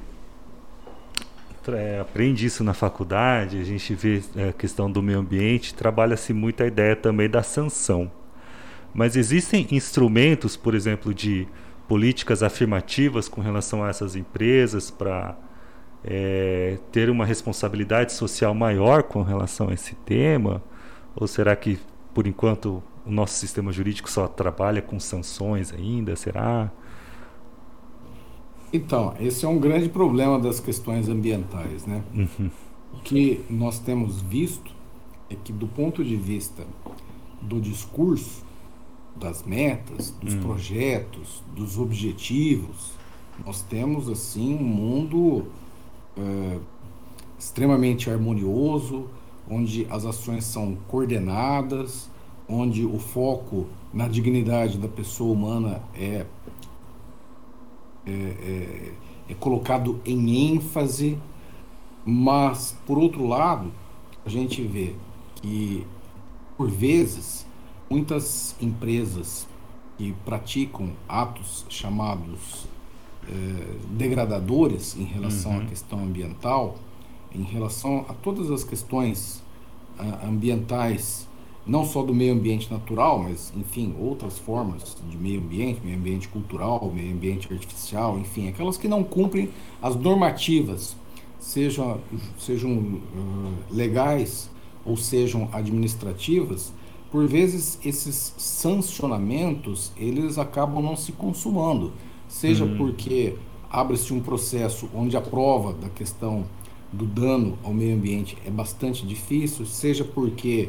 é, 1.76 2.00
aprende 2.00 2.46
isso 2.46 2.64
na 2.64 2.74
faculdade, 2.74 3.58
a 3.58 3.64
gente 3.64 3.94
vê 3.94 4.22
é, 4.36 4.48
a 4.50 4.52
questão 4.52 4.90
do 4.90 5.02
meio 5.02 5.18
ambiente, 5.18 5.74
trabalha-se 5.74 6.32
muito 6.32 6.62
a 6.62 6.66
ideia 6.66 6.96
também 6.96 7.28
da 7.28 7.42
sanção. 7.42 8.10
Mas 8.94 9.16
existem 9.16 9.66
instrumentos, 9.70 10.56
por 10.56 10.74
exemplo, 10.74 11.12
de 11.12 11.46
políticas 11.86 12.42
afirmativas 12.42 13.28
com 13.28 13.40
relação 13.40 13.82
a 13.82 13.88
essas 13.88 14.16
empresas 14.16 14.90
para 14.90 15.36
é, 16.04 16.78
ter 16.92 17.10
uma 17.10 17.24
responsabilidade 17.24 18.12
social 18.12 18.54
maior 18.54 19.02
com 19.02 19.22
relação 19.22 19.68
a 19.68 19.74
esse 19.74 19.94
tema? 19.94 20.62
Ou 21.16 21.26
será 21.26 21.56
que, 21.56 21.78
por 22.14 22.26
enquanto, 22.26 22.82
o 23.04 23.10
nosso 23.10 23.34
sistema 23.34 23.72
jurídico 23.72 24.10
só 24.10 24.28
trabalha 24.28 24.82
com 24.82 25.00
sanções 25.00 25.72
ainda? 25.72 26.14
Será? 26.16 26.70
Então, 28.72 29.14
esse 29.18 29.44
é 29.44 29.48
um 29.48 29.58
grande 29.58 29.88
problema 29.88 30.38
das 30.38 30.60
questões 30.60 31.08
ambientais, 31.08 31.86
né? 31.86 32.02
Uhum. 32.14 32.50
O 32.92 32.98
que 32.98 33.40
nós 33.48 33.78
temos 33.78 34.20
visto 34.20 34.70
é 35.30 35.34
que, 35.34 35.52
do 35.52 35.66
ponto 35.66 36.04
de 36.04 36.16
vista 36.16 36.66
do 37.40 37.60
discurso, 37.60 38.42
das 39.16 39.42
metas, 39.42 40.10
dos 40.22 40.34
uhum. 40.34 40.40
projetos, 40.40 41.42
dos 41.54 41.78
objetivos, 41.78 42.92
nós 43.44 43.62
temos 43.62 44.08
assim 44.08 44.54
um 44.54 44.64
mundo 44.64 45.46
é, 46.16 46.58
extremamente 47.38 48.10
harmonioso, 48.10 49.06
onde 49.50 49.86
as 49.90 50.04
ações 50.04 50.44
são 50.44 50.76
coordenadas, 50.88 52.10
onde 52.48 52.84
o 52.84 52.98
foco 52.98 53.66
na 53.92 54.08
dignidade 54.08 54.78
da 54.78 54.88
pessoa 54.88 55.32
humana 55.32 55.82
é, 55.94 56.26
é, 58.08 58.92
é, 59.30 59.32
é 59.32 59.34
colocado 59.34 60.00
em 60.04 60.52
ênfase, 60.52 61.18
mas, 62.04 62.76
por 62.86 62.98
outro 62.98 63.26
lado, 63.26 63.70
a 64.24 64.28
gente 64.28 64.62
vê 64.62 64.94
que, 65.36 65.86
por 66.56 66.70
vezes, 66.70 67.46
muitas 67.90 68.56
empresas 68.60 69.46
que 69.96 70.14
praticam 70.24 70.90
atos 71.08 71.66
chamados 71.68 72.66
eh, 73.30 73.76
degradadores 73.90 74.96
em 74.96 75.04
relação 75.04 75.52
uhum. 75.52 75.60
à 75.60 75.64
questão 75.66 76.02
ambiental, 76.02 76.76
em 77.34 77.42
relação 77.42 78.06
a 78.08 78.14
todas 78.14 78.50
as 78.50 78.64
questões 78.64 79.42
uh, 79.98 80.26
ambientais, 80.26 81.27
não 81.68 81.84
só 81.84 82.02
do 82.02 82.14
meio 82.14 82.32
ambiente 82.32 82.70
natural, 82.70 83.18
mas, 83.18 83.52
enfim, 83.56 83.94
outras 84.00 84.38
formas 84.38 84.96
de 85.08 85.16
meio 85.16 85.40
ambiente, 85.40 85.80
meio 85.84 85.96
ambiente 85.96 86.26
cultural, 86.28 86.90
meio 86.92 87.12
ambiente 87.12 87.52
artificial, 87.52 88.18
enfim, 88.18 88.48
aquelas 88.48 88.76
que 88.76 88.88
não 88.88 89.04
cumprem 89.04 89.50
as 89.80 89.94
normativas, 89.94 90.96
sejam, 91.38 92.00
sejam 92.38 92.72
uh, 92.72 93.52
legais 93.70 94.50
ou 94.84 94.96
sejam 94.96 95.48
administrativas, 95.52 96.72
por 97.12 97.26
vezes 97.26 97.78
esses 97.84 98.34
sancionamentos 98.36 99.92
eles 99.96 100.38
acabam 100.38 100.82
não 100.82 100.96
se 100.96 101.12
consumando 101.12 101.92
seja 102.28 102.64
uhum. 102.64 102.76
porque 102.76 103.34
abre-se 103.70 104.12
um 104.12 104.20
processo 104.20 104.88
onde 104.94 105.16
a 105.16 105.20
prova 105.20 105.72
da 105.72 105.88
questão 105.88 106.44
do 106.92 107.06
dano 107.06 107.58
ao 107.64 107.72
meio 107.72 107.96
ambiente 107.96 108.36
é 108.46 108.50
bastante 108.50 109.06
difícil, 109.06 109.66
seja 109.66 110.04
porque 110.04 110.68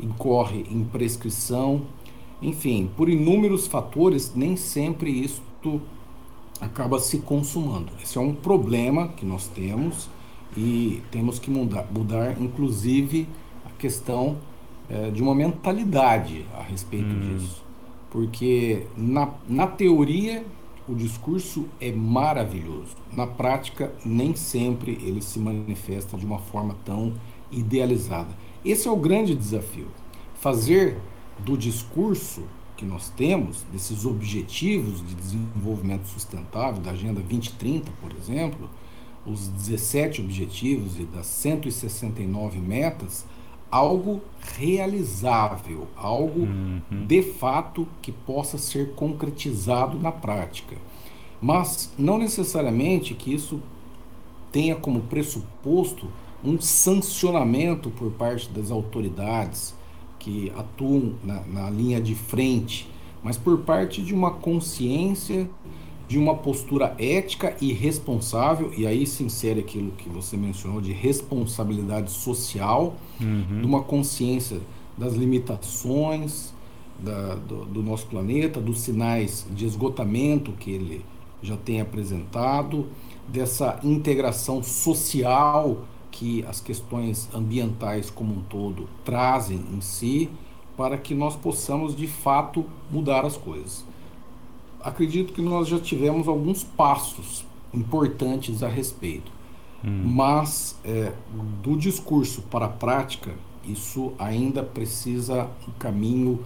incorre 0.00 0.64
em 0.70 0.84
prescrição, 0.84 1.82
enfim, 2.40 2.90
por 2.96 3.08
inúmeros 3.08 3.66
fatores, 3.66 4.32
nem 4.34 4.56
sempre 4.56 5.10
isto 5.10 5.80
acaba 6.60 6.98
se 6.98 7.18
consumando. 7.18 7.92
Esse 8.02 8.18
é 8.18 8.20
um 8.20 8.34
problema 8.34 9.08
que 9.08 9.24
nós 9.24 9.48
temos 9.48 10.08
e 10.56 11.02
temos 11.10 11.38
que 11.38 11.50
mudar, 11.50 11.86
mudar 11.92 12.40
inclusive, 12.40 13.28
a 13.66 13.70
questão 13.78 14.36
é, 14.88 15.10
de 15.10 15.22
uma 15.22 15.34
mentalidade 15.34 16.44
a 16.54 16.62
respeito 16.62 17.06
hum. 17.06 17.20
disso. 17.20 17.64
Porque 18.10 18.86
na, 18.96 19.30
na 19.48 19.66
teoria 19.66 20.44
o 20.88 20.94
discurso 20.94 21.66
é 21.78 21.92
maravilhoso. 21.92 22.96
Na 23.12 23.26
prática, 23.26 23.92
nem 24.04 24.34
sempre 24.34 24.92
ele 25.02 25.20
se 25.20 25.38
manifesta 25.38 26.16
de 26.16 26.24
uma 26.24 26.38
forma 26.38 26.74
tão 26.84 27.12
idealizada. 27.52 28.30
Esse 28.64 28.88
é 28.88 28.90
o 28.90 28.96
grande 28.96 29.34
desafio. 29.34 29.86
Fazer 30.34 30.98
do 31.38 31.56
discurso 31.56 32.42
que 32.76 32.84
nós 32.84 33.10
temos, 33.10 33.64
desses 33.72 34.04
objetivos 34.04 35.04
de 35.06 35.14
desenvolvimento 35.14 36.06
sustentável, 36.06 36.80
da 36.80 36.92
Agenda 36.92 37.20
2030, 37.20 37.90
por 38.00 38.12
exemplo, 38.12 38.70
os 39.26 39.48
17 39.48 40.20
objetivos 40.20 40.98
e 40.98 41.04
das 41.04 41.26
169 41.26 42.58
metas, 42.60 43.26
algo 43.70 44.22
realizável, 44.56 45.88
algo 45.96 46.40
uhum. 46.40 46.80
de 47.06 47.22
fato 47.22 47.86
que 48.00 48.12
possa 48.12 48.56
ser 48.56 48.92
concretizado 48.94 49.98
na 49.98 50.12
prática. 50.12 50.76
Mas 51.40 51.92
não 51.98 52.18
necessariamente 52.18 53.14
que 53.14 53.32
isso 53.32 53.60
tenha 54.50 54.74
como 54.74 55.02
pressuposto 55.02 56.08
um 56.44 56.60
sancionamento 56.60 57.90
por 57.90 58.10
parte 58.12 58.48
das 58.50 58.70
autoridades 58.70 59.74
que 60.18 60.52
atuam 60.56 61.14
na, 61.24 61.40
na 61.42 61.70
linha 61.70 62.00
de 62.00 62.14
frente, 62.14 62.88
mas 63.22 63.36
por 63.36 63.58
parte 63.58 64.02
de 64.02 64.14
uma 64.14 64.30
consciência 64.30 65.48
de 66.08 66.18
uma 66.18 66.34
postura 66.34 66.94
ética 66.98 67.54
e 67.60 67.70
responsável, 67.72 68.72
e 68.74 68.86
aí 68.86 69.06
se 69.06 69.22
insere 69.22 69.60
aquilo 69.60 69.92
que 69.92 70.08
você 70.08 70.38
mencionou 70.38 70.80
de 70.80 70.90
responsabilidade 70.90 72.10
social, 72.10 72.96
uhum. 73.20 73.60
de 73.60 73.66
uma 73.66 73.82
consciência 73.82 74.58
das 74.96 75.12
limitações 75.12 76.54
da, 76.98 77.34
do, 77.34 77.66
do, 77.66 77.82
nosso 77.82 78.06
planeta, 78.06 78.58
dos 78.58 78.80
sinais 78.80 79.46
de 79.50 79.66
esgotamento 79.66 80.52
que 80.52 80.70
ele 80.70 81.04
já 81.42 81.56
tem 81.58 81.80
apresentado, 81.80 82.86
dessa 83.28 83.78
integração 83.84 84.62
social 84.62 85.84
que 86.10 86.44
as 86.46 86.60
questões 86.60 87.28
ambientais 87.34 88.10
como 88.10 88.34
um 88.34 88.42
todo 88.42 88.88
trazem 89.04 89.64
em 89.72 89.80
si, 89.80 90.30
para 90.76 90.96
que 90.96 91.14
nós 91.14 91.36
possamos 91.36 91.94
de 91.96 92.06
fato 92.06 92.64
mudar 92.90 93.24
as 93.24 93.36
coisas 93.36 93.84
acredito 94.80 95.32
que 95.32 95.42
nós 95.42 95.68
já 95.68 95.78
tivemos 95.78 96.28
alguns 96.28 96.62
passos 96.62 97.44
importantes 97.72 98.62
a 98.62 98.68
respeito. 98.68 99.30
Hum. 99.84 100.02
Mas 100.04 100.78
é, 100.84 101.12
do 101.62 101.76
discurso 101.76 102.42
para 102.42 102.66
a 102.66 102.68
prática, 102.68 103.32
isso 103.64 104.12
ainda 104.18 104.62
precisa 104.62 105.48
um 105.66 105.72
caminho 105.78 106.40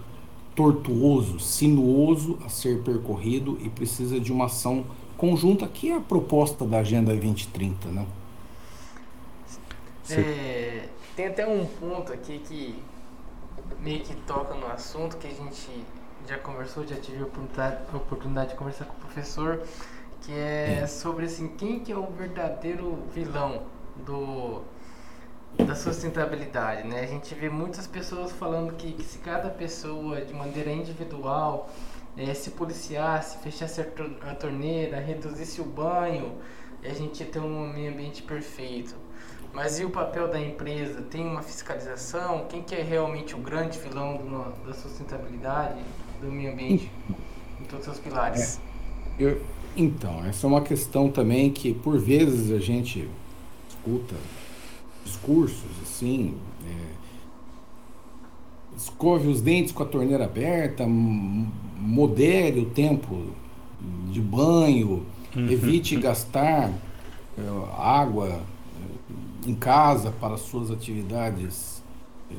tortuoso, 0.55 1.39
sinuoso 1.39 2.37
a 2.45 2.49
ser 2.49 2.83
percorrido 2.83 3.57
e 3.63 3.69
precisa 3.69 4.19
de 4.19 4.31
uma 4.31 4.45
ação 4.45 4.85
conjunta, 5.17 5.67
que 5.67 5.89
é 5.89 5.95
a 5.95 6.01
proposta 6.01 6.65
da 6.65 6.79
Agenda 6.79 7.11
2030. 7.11 7.87
Né? 7.87 8.05
É, 10.09 10.89
tem 11.15 11.27
até 11.27 11.47
um 11.47 11.65
ponto 11.65 12.11
aqui 12.11 12.39
que 12.39 12.83
meio 13.79 14.01
que 14.01 14.15
toca 14.23 14.53
no 14.53 14.67
assunto 14.67 15.17
que 15.17 15.27
a 15.27 15.31
gente 15.31 15.85
já 16.27 16.37
conversou, 16.37 16.85
já 16.85 16.95
tive 16.95 17.23
a 17.23 17.97
oportunidade, 17.97 18.49
de 18.49 18.55
conversar 18.55 18.85
com 18.85 18.93
o 18.93 18.99
professor, 18.99 19.61
que 20.21 20.31
é 20.31 20.85
sobre 20.87 21.25
assim, 21.25 21.49
quem 21.49 21.79
que 21.79 21.91
é 21.91 21.97
o 21.97 22.05
verdadeiro 22.07 23.03
vilão 23.13 23.63
do 24.05 24.61
da 25.57 25.75
sustentabilidade, 25.75 26.87
né? 26.87 27.01
A 27.01 27.05
gente 27.05 27.35
vê 27.35 27.47
muitas 27.47 27.85
pessoas 27.85 28.31
falando 28.31 28.73
que, 28.73 28.93
que 28.93 29.03
se 29.03 29.19
cada 29.19 29.49
pessoa 29.49 30.21
de 30.21 30.33
maneira 30.33 30.71
individual 30.71 31.69
é, 32.17 32.33
se 32.33 32.51
policiasse, 32.51 33.37
fechasse 33.37 33.79
a 33.79 34.35
torneira, 34.35 34.99
reduzisse 34.99 35.61
o 35.61 35.63
banho, 35.63 36.39
a 36.83 36.89
gente 36.89 37.23
ia 37.23 37.29
ter 37.29 37.39
um 37.39 37.71
meio 37.71 37.91
ambiente 37.91 38.23
perfeito. 38.23 38.95
Mas 39.53 39.79
e 39.79 39.85
o 39.85 39.89
papel 39.89 40.27
da 40.27 40.39
empresa? 40.39 41.01
Tem 41.03 41.25
uma 41.25 41.43
fiscalização? 41.43 42.45
Quem 42.49 42.63
que 42.63 42.73
é 42.73 42.81
realmente 42.81 43.35
o 43.35 43.37
grande 43.37 43.77
vilão 43.79 44.17
do, 44.17 44.67
da 44.67 44.73
sustentabilidade? 44.73 45.79
do 46.23 46.31
meio 46.31 46.53
ambiente 46.53 46.89
em 47.59 47.65
todos 47.65 47.87
os 47.87 47.99
pilares. 47.99 48.59
É, 49.19 49.23
eu, 49.23 49.41
então, 49.75 50.23
essa 50.25 50.47
é 50.47 50.49
uma 50.49 50.61
questão 50.61 51.09
também 51.09 51.51
que 51.51 51.73
por 51.73 51.99
vezes 51.99 52.51
a 52.51 52.59
gente 52.59 53.07
escuta 53.69 54.15
discursos 55.03 55.69
assim, 55.81 56.35
é, 56.65 56.93
escove 58.77 59.27
os 59.27 59.41
dentes 59.41 59.71
com 59.71 59.83
a 59.83 59.85
torneira 59.85 60.25
aberta, 60.25 60.85
modere 60.87 62.61
o 62.61 62.65
tempo 62.65 63.25
de 64.09 64.21
banho, 64.21 65.05
uhum. 65.35 65.49
evite 65.49 65.95
gastar 65.97 66.69
é, 67.37 67.41
água 67.77 68.39
em 69.47 69.55
casa 69.55 70.11
para 70.11 70.37
suas 70.37 70.71
atividades 70.71 71.83
é, 72.31 72.35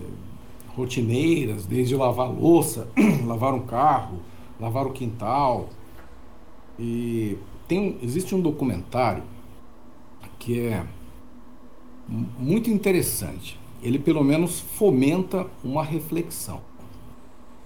rotineiras, 0.68 1.66
desde 1.66 1.94
lavar 1.94 2.30
louça, 2.30 2.88
lavar 3.24 3.54
um 3.54 3.60
carro, 3.60 4.20
lavar 4.60 4.86
o 4.86 4.92
quintal. 4.92 5.68
E 6.78 7.38
tem, 7.68 7.96
existe 8.02 8.34
um 8.34 8.40
documentário 8.40 9.22
que 10.38 10.60
é 10.60 10.84
muito 12.38 12.70
interessante. 12.70 13.58
Ele 13.82 13.98
pelo 13.98 14.24
menos 14.24 14.60
fomenta 14.60 15.46
uma 15.62 15.82
reflexão. 15.82 16.60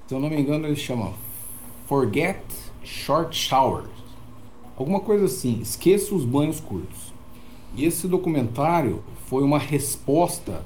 Se 0.07 0.14
eu 0.14 0.20
não 0.20 0.31
me 0.31 0.40
engano, 0.40 0.66
ele 0.66 0.77
chama 0.77 1.12
Forget 1.87 2.42
Short 2.83 3.37
Showers. 3.37 3.88
Alguma 4.77 5.01
coisa 5.01 5.24
assim, 5.24 5.61
esqueça 5.61 6.14
os 6.14 6.24
banhos 6.24 6.61
curtos. 6.61 7.12
E 7.74 7.85
esse 7.85 8.07
documentário 8.07 9.03
foi 9.28 9.42
uma 9.42 9.58
resposta 9.58 10.64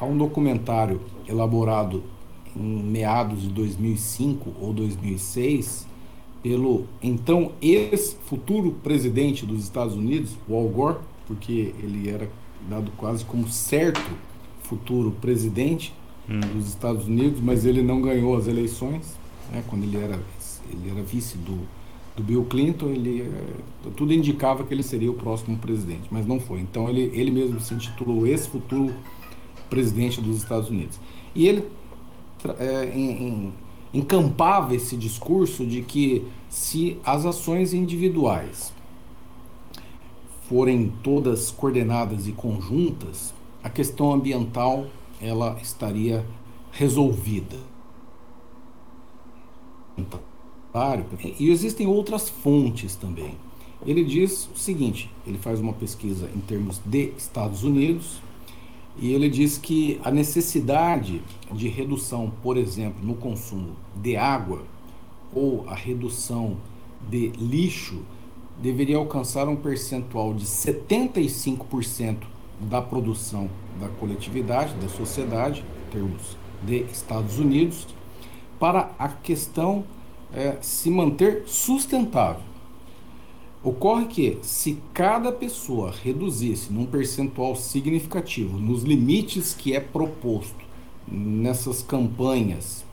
a 0.00 0.04
um 0.04 0.16
documentário 0.16 1.00
elaborado 1.28 2.02
em 2.56 2.60
meados 2.60 3.42
de 3.42 3.48
2005 3.48 4.52
ou 4.60 4.72
2006 4.72 5.86
pelo 6.40 6.84
então 7.02 7.52
ex-futuro 7.60 8.72
presidente 8.82 9.44
dos 9.44 9.64
Estados 9.64 9.94
Unidos, 9.94 10.36
o 10.48 10.54
Al 10.54 10.68
Gore, 10.68 10.98
porque 11.26 11.74
ele 11.82 12.08
era 12.08 12.30
dado 12.68 12.92
quase 12.96 13.24
como 13.24 13.48
certo 13.48 14.10
futuro 14.62 15.10
presidente 15.10 15.92
hum. 16.28 16.38
dos 16.54 16.68
Estados 16.68 17.06
Unidos, 17.06 17.40
mas 17.40 17.64
ele 17.64 17.82
não 17.82 18.00
ganhou 18.00 18.36
as 18.36 18.46
eleições, 18.46 19.18
né, 19.50 19.64
quando 19.66 19.84
ele 19.84 19.96
era, 19.96 20.20
ele 20.70 20.90
era 20.90 21.02
vice 21.02 21.36
do, 21.38 21.58
do 22.16 22.22
Bill 22.22 22.44
Clinton, 22.44 22.90
ele, 22.90 23.22
eh, 23.22 23.90
tudo 23.96 24.12
indicava 24.12 24.64
que 24.64 24.72
ele 24.72 24.82
seria 24.82 25.10
o 25.10 25.14
próximo 25.14 25.58
presidente, 25.58 26.08
mas 26.10 26.26
não 26.26 26.38
foi. 26.38 26.60
Então 26.60 26.88
ele, 26.88 27.10
ele 27.12 27.30
mesmo 27.30 27.60
se 27.60 27.74
intitulou 27.74 28.26
ex-futuro 28.26 28.94
presidente 29.68 30.20
dos 30.20 30.36
Estados 30.36 30.70
Unidos. 30.70 31.00
E 31.34 31.48
ele 31.48 31.66
é, 32.58 32.92
em, 32.94 33.10
em, 33.10 33.52
encampava 33.92 34.74
esse 34.74 34.96
discurso 34.96 35.66
de 35.66 35.82
que 35.82 36.24
se 36.48 36.98
as 37.04 37.26
ações 37.26 37.74
individuais 37.74 38.72
forem 40.48 40.92
todas 41.02 41.50
coordenadas 41.50 42.28
e 42.28 42.32
conjuntas, 42.32 43.34
a 43.62 43.70
questão 43.70 44.12
ambiental 44.12 44.86
ela 45.20 45.58
estaria 45.60 46.24
resolvida. 46.70 47.56
E 51.38 51.50
existem 51.50 51.86
outras 51.86 52.28
fontes 52.28 52.96
também. 52.96 53.36
Ele 53.86 54.04
diz 54.04 54.48
o 54.52 54.58
seguinte: 54.58 55.10
ele 55.26 55.38
faz 55.38 55.60
uma 55.60 55.72
pesquisa 55.72 56.28
em 56.34 56.40
termos 56.40 56.80
de 56.84 57.12
Estados 57.16 57.62
Unidos 57.62 58.20
e 58.98 59.12
ele 59.12 59.28
diz 59.28 59.56
que 59.58 60.00
a 60.04 60.10
necessidade 60.10 61.22
de 61.52 61.68
redução, 61.68 62.32
por 62.42 62.56
exemplo, 62.56 63.04
no 63.04 63.14
consumo 63.14 63.76
de 63.94 64.16
água 64.16 64.62
ou 65.32 65.64
a 65.68 65.74
redução 65.74 66.56
de 67.08 67.28
lixo 67.30 68.02
deveria 68.60 68.96
alcançar 68.96 69.48
um 69.48 69.56
percentual 69.56 70.32
de 70.32 70.44
75% 70.44 72.18
da 72.60 72.80
produção 72.80 73.50
da 73.80 73.88
coletividade, 73.88 74.74
da 74.74 74.88
sociedade, 74.88 75.64
em 75.86 75.92
termos 75.92 76.36
de 76.62 76.82
Estados 76.84 77.38
Unidos, 77.38 77.86
para 78.60 78.92
a 78.98 79.08
questão 79.08 79.84
é, 80.34 80.58
se 80.60 80.90
manter 80.90 81.44
sustentável. 81.46 82.42
Ocorre 83.62 84.06
que, 84.06 84.38
se 84.42 84.78
cada 84.92 85.32
pessoa 85.32 85.90
reduzisse 86.02 86.70
num 86.70 86.84
percentual 86.84 87.56
significativo 87.56 88.58
nos 88.58 88.82
limites 88.82 89.54
que 89.54 89.74
é 89.74 89.80
proposto 89.80 90.64
nessas 91.08 91.82
campanhas 91.82 92.84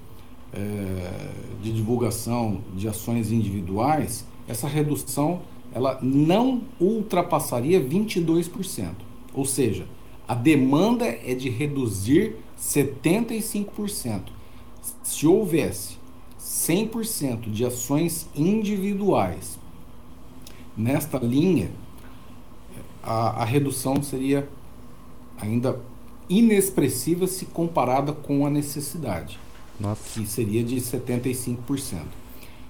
é, 0.54 1.30
de 1.62 1.74
divulgação 1.74 2.62
de 2.74 2.88
ações 2.88 3.32
individuais, 3.32 4.26
essa 4.48 4.68
redução 4.68 5.42
ela 5.74 6.00
não 6.02 6.62
ultrapassaria 6.80 7.82
22%. 7.82 8.92
Ou 9.34 9.46
seja, 9.46 9.86
a 10.28 10.36
demanda 10.36 11.06
é 11.06 11.34
de 11.34 11.50
reduzir 11.50 12.36
75%. 12.60 14.22
Se 15.04 15.28
houvesse 15.28 16.01
100% 16.52 17.50
de 17.50 17.66
ações 17.66 18.28
individuais 18.36 19.58
nesta 20.76 21.18
linha, 21.18 21.72
a, 23.02 23.42
a 23.42 23.46
redução 23.46 24.04
seria 24.04 24.48
ainda 25.40 25.80
inexpressiva 26.30 27.26
se 27.26 27.46
comparada 27.46 28.12
com 28.12 28.46
a 28.46 28.50
necessidade, 28.50 29.40
Nossa. 29.80 30.20
que 30.20 30.28
seria 30.28 30.62
de 30.62 30.76
75%. 30.76 32.02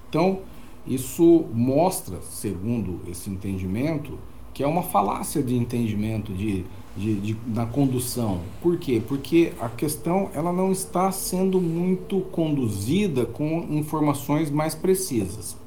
Então, 0.10 0.42
isso 0.86 1.46
mostra, 1.52 2.22
segundo 2.22 3.02
esse 3.10 3.32
entendimento, 3.32 4.18
que 4.62 4.66
é 4.66 4.68
uma 4.68 4.84
falácia 4.84 5.42
de 5.42 5.58
entendimento 5.58 6.32
de, 6.32 6.64
de, 6.96 7.16
de, 7.20 7.38
na 7.48 7.66
condução. 7.66 8.42
Por 8.62 8.78
quê? 8.78 9.02
Porque 9.08 9.54
a 9.60 9.68
questão 9.68 10.30
ela 10.36 10.54
não 10.54 10.72
está 10.72 11.12
sendo 11.12 11.60
muito 11.60 12.22
conduzida 12.32 13.26
com 13.26 13.66
informações 13.72 14.52
mais 14.52 14.76
precisas. 14.76 15.58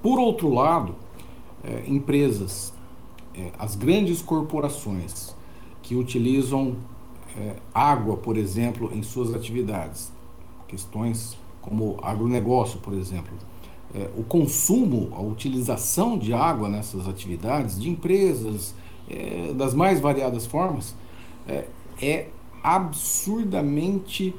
Por 0.00 0.20
outro 0.20 0.48
lado, 0.48 0.94
é, 1.64 1.82
empresas, 1.88 2.72
é, 3.34 3.50
as 3.58 3.74
grandes 3.74 4.22
corporações 4.22 5.34
que 5.82 5.96
utilizam 5.96 6.76
é, 7.36 7.56
água, 7.74 8.16
por 8.16 8.36
exemplo, 8.36 8.92
em 8.94 9.02
suas 9.02 9.34
atividades, 9.34 10.12
questões 10.68 11.36
como 11.60 11.98
agronegócio, 12.00 12.78
por 12.78 12.94
exemplo, 12.94 13.36
é, 13.96 14.10
o 14.14 14.22
consumo, 14.22 15.08
a 15.12 15.22
utilização 15.22 16.18
de 16.18 16.34
água 16.34 16.68
nessas 16.68 17.08
atividades, 17.08 17.80
de 17.80 17.88
empresas, 17.88 18.74
é, 19.08 19.54
das 19.54 19.72
mais 19.72 20.00
variadas 20.00 20.44
formas, 20.44 20.94
é, 21.48 21.64
é 22.00 22.28
absurdamente 22.62 24.34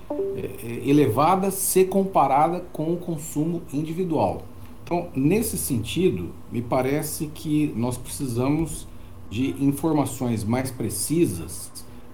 elevada 0.86 1.50
se 1.50 1.86
comparada 1.86 2.60
com 2.74 2.93
o 2.93 2.98
consumo 2.98 3.62
individual. 3.72 4.43
Então, 4.84 5.08
nesse 5.15 5.58
sentido, 5.58 6.32
me 6.52 6.62
parece 6.62 7.28
que 7.28 7.74
nós 7.74 7.98
precisamos 7.98 8.86
de 9.30 9.52
informações 9.63 10.43
mais 10.43 10.70
precisas 10.70 11.72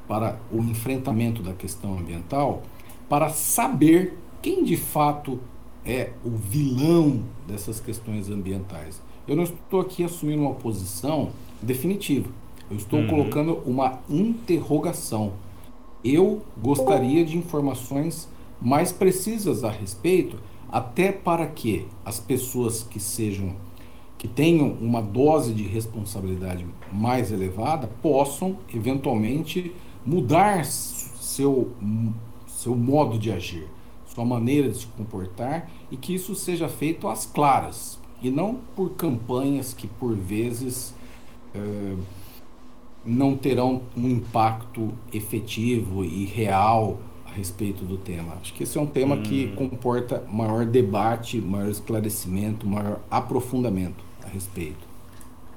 para 0.08 0.38
o 0.52 0.60
enfrentamento 0.60 1.42
da 1.42 1.54
questão 1.54 1.98
ambiental, 1.98 2.62
para 3.10 3.30
saber 3.30 4.16
quem 4.40 4.64
de 4.64 4.78
fato 4.78 5.40
é 5.86 6.12
o 6.24 6.30
vilão 6.30 7.22
dessas 7.48 7.80
questões 7.80 8.30
ambientais. 8.30 9.02
Eu 9.28 9.36
não 9.36 9.44
estou 9.44 9.82
aqui 9.82 10.04
assumindo 10.04 10.42
uma 10.42 10.54
posição 10.54 11.30
definitiva. 11.62 12.30
Eu 12.70 12.78
estou 12.78 13.00
uhum. 13.00 13.08
colocando 13.08 13.62
uma 13.66 14.00
interrogação. 14.10 15.34
Eu 16.04 16.42
gostaria 16.62 17.24
de 17.24 17.38
informações 17.38 18.28
mais 18.62 18.92
precisas 18.92 19.64
a 19.64 19.70
respeito 19.70 20.38
até 20.72 21.12
para 21.12 21.46
que 21.48 21.86
as 22.04 22.20
pessoas 22.20 22.84
que 22.84 23.00
sejam 23.00 23.56
que 24.18 24.28
tenham 24.28 24.70
uma 24.80 25.02
dose 25.02 25.54
de 25.54 25.64
responsabilidade 25.64 26.66
mais 26.92 27.30
elevada 27.30 27.90
possam 28.02 28.58
eventualmente 28.74 29.74
mudar 30.06 30.66
seu 30.66 31.72
seu 32.48 32.76
modo 32.76 33.20
de 33.20 33.30
agir, 33.32 33.68
sua 34.14 34.26
maneira 34.26 34.70
de 34.70 34.80
se 34.80 34.88
comportar 34.88 35.70
e 35.90 35.98
que 35.98 36.14
isso 36.14 36.36
seja 36.36 36.68
feito 36.68 37.08
às 37.08 37.26
claras 37.26 38.00
e 38.22 38.30
não 38.30 38.56
por 38.76 38.92
campanhas 38.92 39.74
que 39.74 39.88
por 39.88 40.16
vezes 40.16 40.94
eh, 41.54 41.96
não 43.06 43.36
terão 43.36 43.82
um 43.98 44.08
impacto 44.08 44.94
efetivo 45.12 46.06
e 46.06 46.26
real 46.26 47.00
respeito 47.34 47.84
do 47.84 47.98
tema. 47.98 48.36
Acho 48.40 48.54
que 48.54 48.64
esse 48.64 48.78
é 48.78 48.82
um 48.82 48.88
tema 48.88 49.16
hum. 49.16 49.24
que 49.24 49.52
comporta 49.56 50.24
maior 50.30 50.66
debate, 50.66 51.42
maior 51.42 51.70
esclarecimento, 51.70 52.68
maior 52.68 53.00
aprofundamento 53.10 54.04
a 54.24 54.28
respeito. 54.28 54.94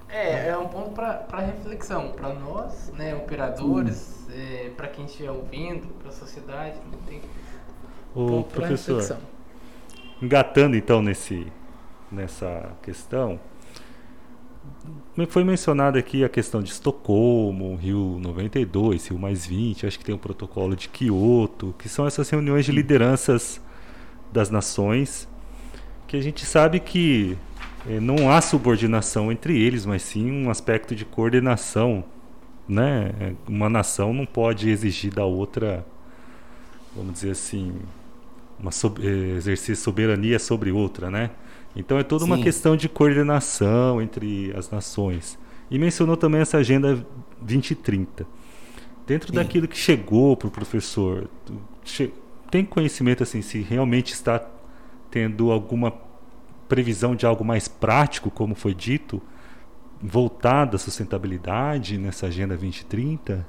É, 0.08 0.48
é 0.48 0.56
um 0.56 0.68
ponto 0.68 0.90
para 0.90 1.40
reflexão, 1.40 2.12
para 2.12 2.32
nós, 2.32 2.90
né, 2.96 3.14
operadores, 3.14 4.24
hum. 4.28 4.32
é, 4.32 4.70
para 4.76 4.88
quem 4.88 5.04
estiver 5.04 5.30
ouvindo, 5.30 5.86
para 5.98 6.08
a 6.08 6.12
sociedade, 6.12 6.76
tem 7.06 7.18
um 7.18 7.45
o 8.16 8.44
professor, 8.44 9.18
engatando 10.22 10.76
então 10.76 11.02
nesse, 11.02 11.46
nessa 12.10 12.72
questão, 12.82 13.38
foi 15.28 15.44
mencionada 15.44 15.98
aqui 15.98 16.24
a 16.24 16.28
questão 16.28 16.62
de 16.62 16.70
Estocolmo, 16.70 17.76
Rio 17.76 18.18
92, 18.20 19.08
Rio 19.08 19.18
mais 19.18 19.46
20, 19.46 19.86
acho 19.86 19.98
que 19.98 20.04
tem 20.04 20.14
o 20.14 20.18
protocolo 20.18 20.76
de 20.76 20.88
Kyoto, 20.88 21.74
que 21.78 21.88
são 21.88 22.06
essas 22.06 22.28
reuniões 22.28 22.64
de 22.64 22.72
lideranças 22.72 23.60
das 24.32 24.50
nações, 24.50 25.28
que 26.06 26.16
a 26.16 26.20
gente 26.20 26.44
sabe 26.44 26.80
que 26.80 27.36
eh, 27.88 28.00
não 28.00 28.30
há 28.30 28.40
subordinação 28.40 29.32
entre 29.32 29.60
eles, 29.60 29.86
mas 29.86 30.02
sim 30.02 30.30
um 30.30 30.50
aspecto 30.50 30.94
de 30.94 31.04
coordenação. 31.04 32.04
Né? 32.68 33.34
Uma 33.48 33.70
nação 33.70 34.12
não 34.12 34.26
pode 34.26 34.68
exigir 34.68 35.12
da 35.14 35.24
outra, 35.24 35.86
vamos 36.94 37.14
dizer 37.14 37.30
assim, 37.30 37.72
uma, 38.58 38.70
eh, 39.02 39.36
exercer 39.36 39.76
soberania 39.76 40.38
sobre 40.38 40.70
outra, 40.70 41.10
né? 41.10 41.30
Então 41.74 41.98
é 41.98 42.02
toda 42.02 42.24
Sim. 42.24 42.30
uma 42.30 42.42
questão 42.42 42.76
de 42.76 42.88
coordenação 42.88 44.00
entre 44.00 44.52
as 44.56 44.70
nações. 44.70 45.38
E 45.70 45.78
mencionou 45.78 46.16
também 46.16 46.40
essa 46.40 46.56
agenda 46.58 47.06
2030. 47.40 48.26
Dentro 49.06 49.28
Sim. 49.28 49.34
daquilo 49.34 49.68
que 49.68 49.76
chegou 49.76 50.36
para 50.36 50.48
o 50.48 50.50
professor, 50.50 51.28
tem 52.50 52.64
conhecimento 52.64 53.22
assim 53.22 53.42
se 53.42 53.60
realmente 53.60 54.12
está 54.12 54.44
tendo 55.10 55.50
alguma 55.50 55.92
previsão 56.68 57.14
de 57.14 57.26
algo 57.26 57.44
mais 57.44 57.68
prático, 57.68 58.30
como 58.30 58.54
foi 58.54 58.74
dito, 58.74 59.22
voltada 60.02 60.76
à 60.76 60.78
sustentabilidade 60.78 61.98
nessa 61.98 62.26
Agenda 62.26 62.56
2030? 62.56 63.46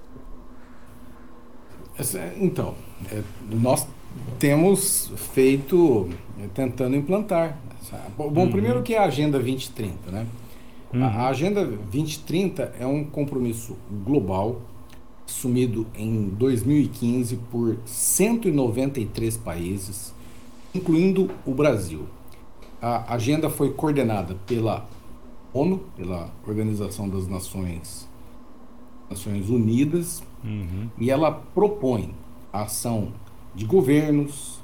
Então, 2.39 2.75
é, 3.11 3.23
nós 3.49 3.87
temos 4.39 5.11
feito, 5.33 6.09
tentando 6.53 6.95
implantar. 6.95 7.57
Bom, 8.17 8.43
uhum. 8.43 8.51
primeiro 8.51 8.83
que 8.83 8.93
é 8.93 8.97
a 8.97 9.05
Agenda 9.05 9.37
2030, 9.37 10.11
né? 10.11 10.27
Uhum. 10.93 11.03
A 11.03 11.27
Agenda 11.27 11.65
2030 11.65 12.75
é 12.79 12.85
um 12.85 13.03
compromisso 13.03 13.75
global 14.05 14.61
assumido 15.27 15.85
em 15.95 16.29
2015 16.29 17.35
por 17.51 17.77
193 17.85 19.37
países, 19.37 20.13
incluindo 20.73 21.29
o 21.45 21.53
Brasil. 21.53 22.05
A 22.81 23.13
agenda 23.13 23.49
foi 23.49 23.73
coordenada 23.73 24.35
pela 24.45 24.87
ONU, 25.53 25.81
pela 25.95 26.31
Organização 26.47 27.09
das 27.09 27.27
Nações, 27.27 28.07
Nações 29.09 29.49
Unidas, 29.49 30.23
uhum. 30.43 30.89
e 30.97 31.09
ela 31.09 31.31
propõe 31.31 32.13
a 32.53 32.63
ação 32.63 33.11
de 33.57 33.65
governos, 33.65 34.61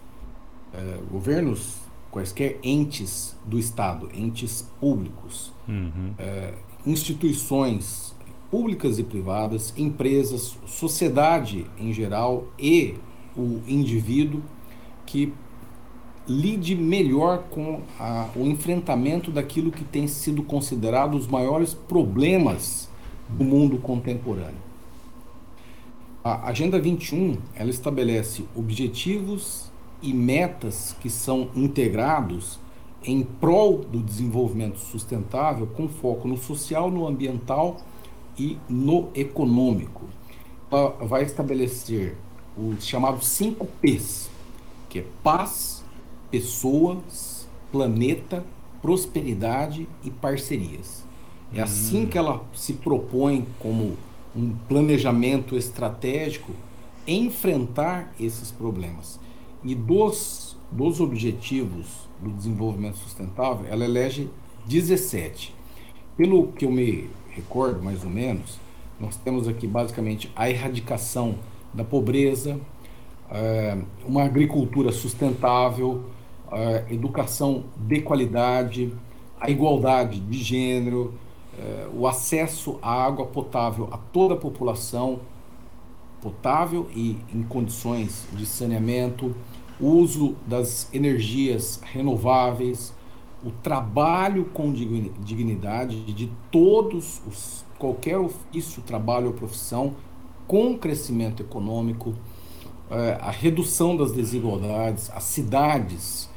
eh, 0.71 0.99
governos, 1.11 1.77
quaisquer 2.11 2.59
entes 2.61 3.35
do 3.43 3.57
Estado, 3.57 4.07
entes 4.13 4.69
públicos, 4.79 5.51
uhum. 5.67 6.13
eh, 6.19 6.53
instituições 6.85 8.15
públicas 8.51 8.99
e 8.99 9.03
privadas, 9.03 9.73
empresas, 9.75 10.55
sociedade 10.67 11.65
em 11.79 11.91
geral 11.91 12.45
e 12.59 12.93
o 13.35 13.63
indivíduo 13.67 14.43
que 15.07 15.33
lide 16.27 16.75
melhor 16.75 17.45
com 17.49 17.81
a, 17.99 18.29
o 18.35 18.45
enfrentamento 18.45 19.31
daquilo 19.31 19.71
que 19.71 19.83
tem 19.83 20.07
sido 20.07 20.43
considerado 20.43 21.15
os 21.15 21.25
maiores 21.25 21.73
problemas 21.73 22.87
do 23.27 23.43
mundo 23.43 23.79
contemporâneo. 23.79 24.72
A 26.23 26.47
Agenda 26.47 26.79
21 26.79 27.37
ela 27.53 27.69
estabelece 27.69 28.45
objetivos 28.55 29.69
e 30.01 30.13
metas 30.13 30.95
que 31.01 31.09
são 31.09 31.49
integrados 31.53 32.57
em 33.03 33.23
prol 33.23 33.79
do 33.79 33.99
desenvolvimento 33.99 34.79
sustentável 34.79 35.67
com 35.67 35.89
foco 35.89 36.25
no 36.25 36.37
social, 36.37 36.89
no 36.89 37.05
ambiental 37.05 37.75
e 38.39 38.57
no 38.69 39.09
econômico. 39.13 40.05
Ela 40.71 40.91
vai 41.01 41.23
estabelecer 41.23 42.15
os 42.57 42.85
chamados 42.85 43.27
5 43.27 43.67
P's, 43.81 44.29
que 44.87 44.99
é 44.99 45.05
paz, 45.21 45.83
pessoas, 46.31 47.49
planeta, 47.69 48.45
prosperidade 48.81 49.89
e 50.05 50.09
parcerias. 50.09 51.03
É 51.53 51.59
hum. 51.59 51.63
assim 51.65 52.05
que 52.05 52.17
ela 52.17 52.45
se 52.53 52.71
propõe 52.71 53.45
como 53.59 53.97
um 54.35 54.53
planejamento 54.67 55.55
estratégico 55.55 56.51
enfrentar 57.07 58.13
esses 58.19 58.51
problemas. 58.51 59.19
E 59.63 59.75
dos, 59.75 60.57
dos 60.71 60.99
objetivos 60.99 62.07
do 62.21 62.31
desenvolvimento 62.31 62.97
sustentável, 62.97 63.65
ela 63.69 63.83
elege 63.83 64.29
17. 64.65 65.53
Pelo 66.15 66.47
que 66.47 66.65
eu 66.65 66.71
me 66.71 67.09
recordo, 67.29 67.83
mais 67.83 68.03
ou 68.03 68.09
menos, 68.09 68.59
nós 68.99 69.17
temos 69.17 69.47
aqui 69.47 69.67
basicamente 69.67 70.31
a 70.35 70.49
erradicação 70.49 71.35
da 71.73 71.83
pobreza, 71.83 72.59
é, 73.29 73.77
uma 74.05 74.23
agricultura 74.23 74.91
sustentável, 74.91 76.03
é, 76.51 76.85
educação 76.91 77.65
de 77.75 78.01
qualidade, 78.01 78.93
a 79.39 79.49
igualdade 79.49 80.19
de 80.19 80.37
gênero, 80.41 81.13
é, 81.57 81.87
o 81.93 82.07
acesso 82.07 82.79
à 82.81 82.91
água 82.91 83.25
potável 83.25 83.89
a 83.91 83.97
toda 83.97 84.33
a 84.33 84.37
população, 84.37 85.19
potável 86.21 86.87
e 86.95 87.17
em 87.33 87.43
condições 87.43 88.25
de 88.33 88.45
saneamento, 88.45 89.35
o 89.79 89.87
uso 89.87 90.35
das 90.47 90.91
energias 90.93 91.81
renováveis, 91.83 92.93
o 93.43 93.51
trabalho 93.51 94.45
com 94.45 94.71
dignidade 94.71 96.13
de 96.13 96.31
todos 96.49 97.21
os 97.27 97.65
qualquer 97.77 98.17
ofício, 98.17 98.81
trabalho 98.81 99.27
ou 99.27 99.33
profissão 99.33 99.95
com 100.47 100.77
crescimento 100.77 101.43
econômico, 101.43 102.13
é, 102.89 103.17
a 103.19 103.29
redução 103.29 103.97
das 103.97 104.13
desigualdades, 104.13 105.11
as 105.13 105.23
cidades, 105.23 106.29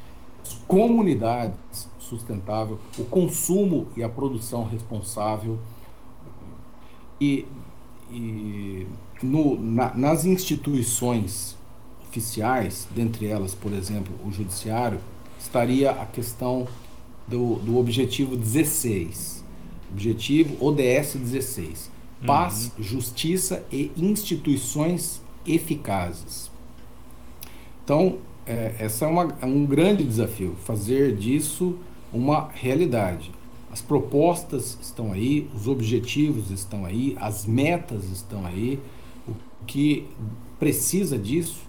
as 0.43 0.53
comunidades 0.67 1.89
sustentável, 2.07 2.79
o 2.97 3.03
consumo 3.03 3.87
e 3.95 4.03
a 4.03 4.09
produção 4.09 4.63
responsável 4.65 5.59
e, 7.19 7.45
e 8.11 8.87
no, 9.21 9.59
na, 9.59 9.93
nas 9.93 10.25
instituições 10.25 11.57
oficiais, 12.07 12.87
dentre 12.91 13.27
elas, 13.27 13.53
por 13.53 13.73
exemplo, 13.73 14.13
o 14.25 14.31
judiciário, 14.31 14.99
estaria 15.39 15.91
a 15.91 16.05
questão 16.05 16.67
do, 17.27 17.55
do 17.55 17.77
objetivo 17.77 18.35
16. 18.35 19.43
Objetivo 19.91 20.65
ODS 20.65 21.15
16. 21.15 21.91
Paz, 22.25 22.71
uhum. 22.77 22.83
justiça 22.83 23.63
e 23.71 23.91
instituições 23.95 25.21
eficazes. 25.45 26.49
Então, 27.83 28.17
é, 28.45 28.75
essa 28.79 29.05
é, 29.05 29.07
uma, 29.07 29.35
é 29.41 29.45
um 29.45 29.65
grande 29.65 30.03
desafio, 30.03 30.55
fazer 30.63 31.15
disso 31.15 31.77
uma 32.11 32.49
realidade. 32.53 33.31
As 33.71 33.81
propostas 33.81 34.77
estão 34.81 35.11
aí, 35.11 35.49
os 35.55 35.67
objetivos 35.67 36.49
estão 36.51 36.85
aí, 36.85 37.15
as 37.19 37.45
metas 37.45 38.05
estão 38.09 38.45
aí. 38.45 38.79
O 39.27 39.33
que 39.65 40.07
precisa 40.59 41.17
disso 41.17 41.61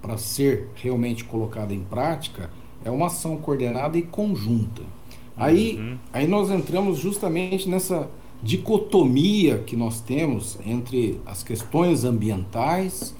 para 0.00 0.16
ser 0.16 0.68
realmente 0.74 1.24
colocado 1.24 1.72
em 1.72 1.80
prática 1.80 2.50
é 2.84 2.90
uma 2.90 3.06
ação 3.06 3.36
coordenada 3.36 3.98
e 3.98 4.02
conjunta. 4.02 4.82
Aí, 5.36 5.76
uhum. 5.76 5.98
aí 6.12 6.26
nós 6.26 6.50
entramos 6.50 6.98
justamente 6.98 7.68
nessa 7.68 8.08
dicotomia 8.42 9.58
que 9.58 9.76
nós 9.76 10.00
temos 10.00 10.58
entre 10.64 11.20
as 11.26 11.42
questões 11.42 12.04
ambientais 12.04 13.14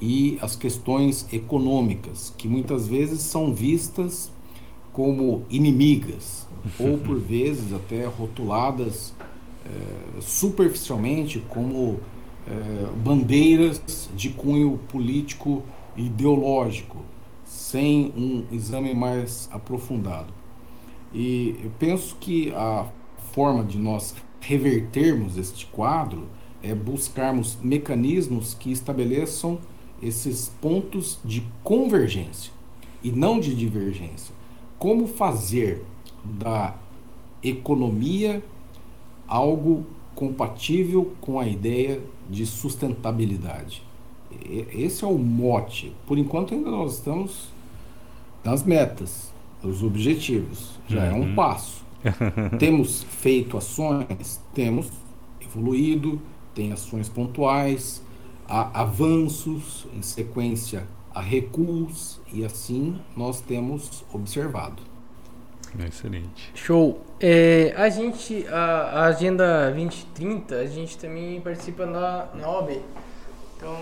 e 0.00 0.38
as 0.40 0.56
questões 0.56 1.26
econômicas, 1.32 2.34
que 2.36 2.48
muitas 2.48 2.88
vezes 2.88 3.20
são 3.20 3.54
vistas 3.54 4.30
como 4.94 5.44
inimigas, 5.50 6.46
ou 6.78 6.96
por 6.96 7.18
vezes 7.18 7.74
até 7.74 8.06
rotuladas 8.06 9.12
é, 9.66 10.20
superficialmente 10.20 11.40
como 11.48 11.98
é, 12.46 12.86
bandeiras 12.96 14.08
de 14.14 14.30
cunho 14.30 14.78
político 14.88 15.64
e 15.96 16.06
ideológico, 16.06 16.98
sem 17.44 18.12
um 18.16 18.44
exame 18.52 18.94
mais 18.94 19.48
aprofundado. 19.52 20.32
E 21.12 21.56
eu 21.62 21.70
penso 21.78 22.16
que 22.20 22.52
a 22.54 22.86
forma 23.32 23.64
de 23.64 23.78
nós 23.78 24.14
revertermos 24.40 25.36
este 25.36 25.66
quadro 25.66 26.28
é 26.62 26.72
buscarmos 26.72 27.58
mecanismos 27.60 28.54
que 28.54 28.70
estabeleçam 28.70 29.58
esses 30.00 30.48
pontos 30.60 31.18
de 31.24 31.42
convergência 31.64 32.52
e 33.02 33.10
não 33.10 33.40
de 33.40 33.54
divergência. 33.54 34.34
Como 34.84 35.06
fazer 35.06 35.82
da 36.22 36.74
economia 37.42 38.44
algo 39.26 39.86
compatível 40.14 41.14
com 41.22 41.40
a 41.40 41.48
ideia 41.48 42.02
de 42.28 42.44
sustentabilidade? 42.44 43.82
Esse 44.74 45.02
é 45.02 45.06
o 45.06 45.16
mote. 45.16 45.90
Por 46.06 46.18
enquanto 46.18 46.52
ainda 46.52 46.70
nós 46.70 46.96
estamos 46.96 47.48
nas 48.44 48.62
metas 48.62 49.32
os 49.62 49.82
objetivos. 49.82 50.78
Já 50.86 51.04
uhum. 51.04 51.06
é 51.06 51.14
um 51.14 51.28
uhum. 51.30 51.34
passo. 51.34 51.82
temos 52.60 53.04
feito 53.04 53.56
ações, 53.56 54.38
temos 54.52 54.90
evoluído, 55.40 56.20
tem 56.54 56.72
ações 56.72 57.08
pontuais, 57.08 58.02
há 58.46 58.82
avanços, 58.82 59.86
em 59.96 60.02
sequência 60.02 60.86
há 61.14 61.20
recuos, 61.20 62.20
e 62.32 62.44
assim 62.44 63.00
nós 63.16 63.40
temos 63.40 64.04
observado. 64.12 64.82
Excelente. 65.86 66.52
Show. 66.54 67.00
É, 67.18 67.72
a 67.76 67.88
gente, 67.88 68.46
a, 68.48 68.56
a, 68.56 69.04
Agenda 69.06 69.70
2030, 69.72 70.54
a 70.54 70.66
gente 70.66 70.96
também 70.98 71.40
participa 71.40 71.84
na, 71.86 72.26
na 72.34 72.48
OAB. 72.48 72.80
Então, 73.56 73.76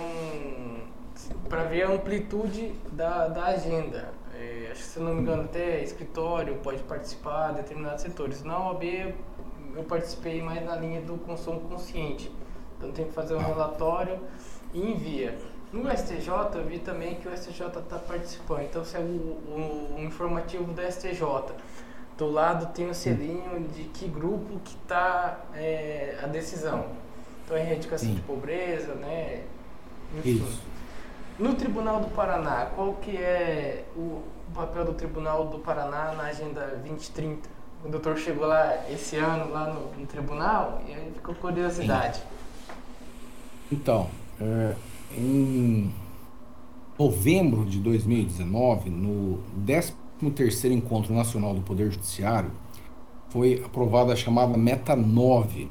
para 1.48 1.64
ver 1.64 1.82
a 1.82 1.90
amplitude 1.90 2.72
da, 2.92 3.28
da 3.28 3.46
agenda 3.46 4.12
acho 4.72 4.82
que 4.82 4.88
se 4.88 5.00
não 5.00 5.14
me 5.14 5.20
engano 5.20 5.42
até 5.42 5.82
escritório 5.82 6.56
pode 6.56 6.82
participar 6.82 7.50
de 7.50 7.56
determinados 7.62 8.02
setores. 8.02 8.42
Na 8.42 8.58
OAB 8.58 9.14
eu 9.74 9.84
participei 9.84 10.42
mais 10.42 10.64
na 10.64 10.76
linha 10.76 11.00
do 11.02 11.16
consumo 11.18 11.60
consciente. 11.60 12.32
Então 12.76 12.90
tem 12.90 13.06
que 13.06 13.12
fazer 13.12 13.34
um 13.34 13.42
relatório 13.42 14.18
e 14.74 14.80
envia. 14.80 15.38
No 15.72 15.90
STJ 15.90 16.28
eu 16.54 16.64
vi 16.64 16.78
também 16.78 17.14
que 17.14 17.26
o 17.26 17.34
STJ 17.34 17.66
está 17.66 17.98
participando, 17.98 18.62
então 18.62 18.84
segue 18.84 19.04
o, 19.04 19.40
o, 19.48 19.94
o, 19.96 20.02
informativo 20.02 20.70
do 20.70 20.82
STJ. 20.82 21.54
do 22.18 22.30
lado 22.30 22.74
tem 22.74 22.90
o 22.90 22.94
selinho 22.94 23.66
de 23.74 23.84
que 23.84 24.06
grupo 24.06 24.60
que 24.62 24.76
está 24.76 25.38
é, 25.54 26.18
a 26.22 26.26
decisão. 26.26 26.84
Então, 27.44 27.56
é 27.56 27.62
erradicação 27.62 28.10
Sim. 28.10 28.16
de 28.16 28.20
pobreza, 28.20 28.94
né? 28.94 29.44
Enfim. 30.18 30.36
Isso. 30.36 30.62
No 31.38 31.54
Tribunal 31.54 32.00
do 32.00 32.08
Paraná, 32.08 32.66
qual 32.76 32.92
que 32.94 33.16
é 33.16 33.84
o 33.96 34.22
papel 34.54 34.84
do 34.84 34.92
Tribunal 34.92 35.46
do 35.46 35.58
Paraná 35.58 36.12
na 36.12 36.24
Agenda 36.24 36.66
2030? 36.84 37.48
O 37.82 37.88
doutor 37.88 38.18
chegou 38.18 38.46
lá 38.46 38.88
esse 38.90 39.16
ano, 39.16 39.50
lá 39.50 39.66
no, 39.72 39.90
no 39.98 40.06
tribunal, 40.06 40.82
e 40.86 40.92
aí 40.92 41.10
ficou 41.14 41.34
curiosidade. 41.34 42.18
Sim. 42.18 42.24
Então, 43.72 44.08
é, 44.40 44.74
em 45.16 45.90
novembro 46.98 47.64
de 47.64 47.78
2019, 47.78 48.90
no 48.90 49.40
13º 49.56 50.72
Encontro 50.72 51.14
Nacional 51.14 51.54
do 51.54 51.62
Poder 51.62 51.90
Judiciário, 51.90 52.50
foi 53.28 53.62
aprovada 53.64 54.12
a 54.12 54.16
chamada 54.16 54.56
Meta 54.56 54.94
9, 54.94 55.68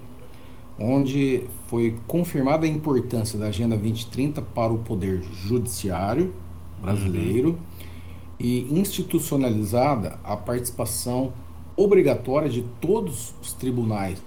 onde 0.80 1.44
foi 1.68 1.96
confirmada 2.08 2.66
a 2.66 2.70
importância 2.70 3.38
da 3.38 3.48
Agenda 3.48 3.78
2030 3.78 4.42
para 4.42 4.74
o 4.74 4.80
Poder 4.80 5.22
Judiciário 5.22 6.34
brasileiro 6.82 7.50
uhum. 7.50 7.58
e 8.40 8.80
institucionalizada 8.80 10.20
a 10.24 10.36
participação 10.36 11.32
obrigatória 11.76 12.50
de 12.50 12.64
todos 12.82 13.36
os 13.42 13.54
tribunais 13.54 14.22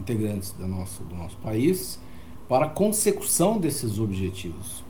integrantes 0.00 0.52
da 0.52 0.66
nossa, 0.66 1.02
do 1.02 1.14
nosso 1.14 1.36
país 1.38 1.98
para 2.48 2.66
a 2.66 2.68
consecução 2.68 3.58
desses 3.58 3.98
objetivos. 3.98 4.84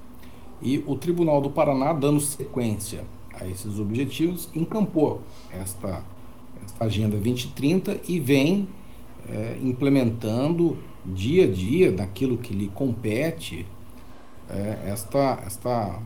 E 0.61 0.83
o 0.87 0.97
Tribunal 0.97 1.41
do 1.41 1.51
Paraná, 1.51 1.93
dando 1.93 2.21
sequência 2.21 3.05
a 3.35 3.47
esses 3.47 3.79
objetivos, 3.79 4.49
encampou 4.55 5.23
esta, 5.51 6.03
esta 6.65 6.85
Agenda 6.85 7.17
2030 7.17 8.01
e 8.09 8.19
vem 8.19 8.69
é, 9.29 9.59
implementando 9.63 10.79
dia 11.05 11.45
a 11.45 11.47
dia, 11.47 11.91
naquilo 11.93 12.39
que 12.39 12.55
lhe 12.55 12.69
compete, 12.69 13.67
é, 14.49 14.91
esta, 14.91 15.43
esta 15.47 16.01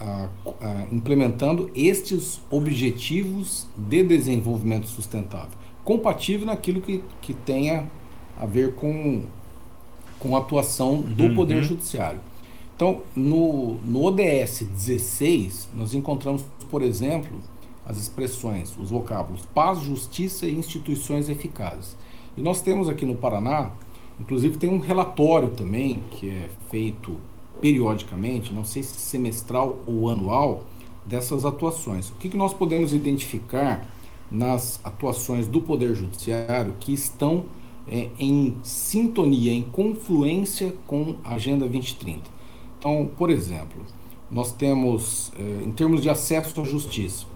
a, 0.00 0.28
a, 0.60 0.86
implementando 0.90 1.70
estes 1.74 2.40
objetivos 2.50 3.68
de 3.76 4.02
desenvolvimento 4.02 4.86
sustentável, 4.86 5.56
compatível 5.84 6.46
naquilo 6.46 6.80
que, 6.80 7.04
que 7.20 7.32
tenha 7.32 7.88
a 8.36 8.46
ver 8.46 8.74
com 8.74 9.24
com 10.22 10.36
a 10.36 10.38
atuação 10.38 11.00
do 11.00 11.24
uhum. 11.24 11.34
Poder 11.34 11.64
Judiciário. 11.64 12.20
Então, 12.76 13.02
no, 13.14 13.74
no 13.84 14.04
ODS 14.04 14.62
16, 14.62 15.68
nós 15.74 15.94
encontramos, 15.94 16.44
por 16.70 16.80
exemplo, 16.80 17.38
as 17.84 17.98
expressões, 17.98 18.72
os 18.78 18.90
vocábulos 18.90 19.44
paz, 19.52 19.80
justiça 19.80 20.46
e 20.46 20.54
instituições 20.54 21.28
eficazes. 21.28 21.96
E 22.36 22.40
nós 22.40 22.62
temos 22.62 22.88
aqui 22.88 23.04
no 23.04 23.16
Paraná, 23.16 23.72
inclusive 24.20 24.56
tem 24.58 24.70
um 24.70 24.78
relatório 24.78 25.48
também, 25.50 26.02
que 26.12 26.30
é 26.30 26.48
feito 26.70 27.16
periodicamente, 27.60 28.52
não 28.52 28.64
sei 28.64 28.84
se 28.84 29.00
semestral 29.00 29.80
ou 29.86 30.08
anual, 30.08 30.64
dessas 31.04 31.44
atuações. 31.44 32.10
O 32.10 32.14
que, 32.14 32.28
que 32.28 32.36
nós 32.36 32.54
podemos 32.54 32.94
identificar 32.94 33.84
nas 34.30 34.80
atuações 34.84 35.48
do 35.48 35.60
Poder 35.60 35.94
Judiciário 35.96 36.74
que 36.78 36.92
estão 36.92 37.44
é, 37.88 38.08
em 38.18 38.56
sintonia, 38.62 39.52
em 39.52 39.62
confluência 39.62 40.74
com 40.86 41.16
a 41.24 41.34
Agenda 41.34 41.68
2030. 41.68 42.22
Então, 42.78 43.10
por 43.16 43.30
exemplo, 43.30 43.82
nós 44.30 44.52
temos, 44.52 45.32
é, 45.38 45.64
em 45.64 45.70
termos 45.72 46.02
de 46.02 46.08
acesso 46.08 46.60
à 46.60 46.64
justiça, 46.64 47.26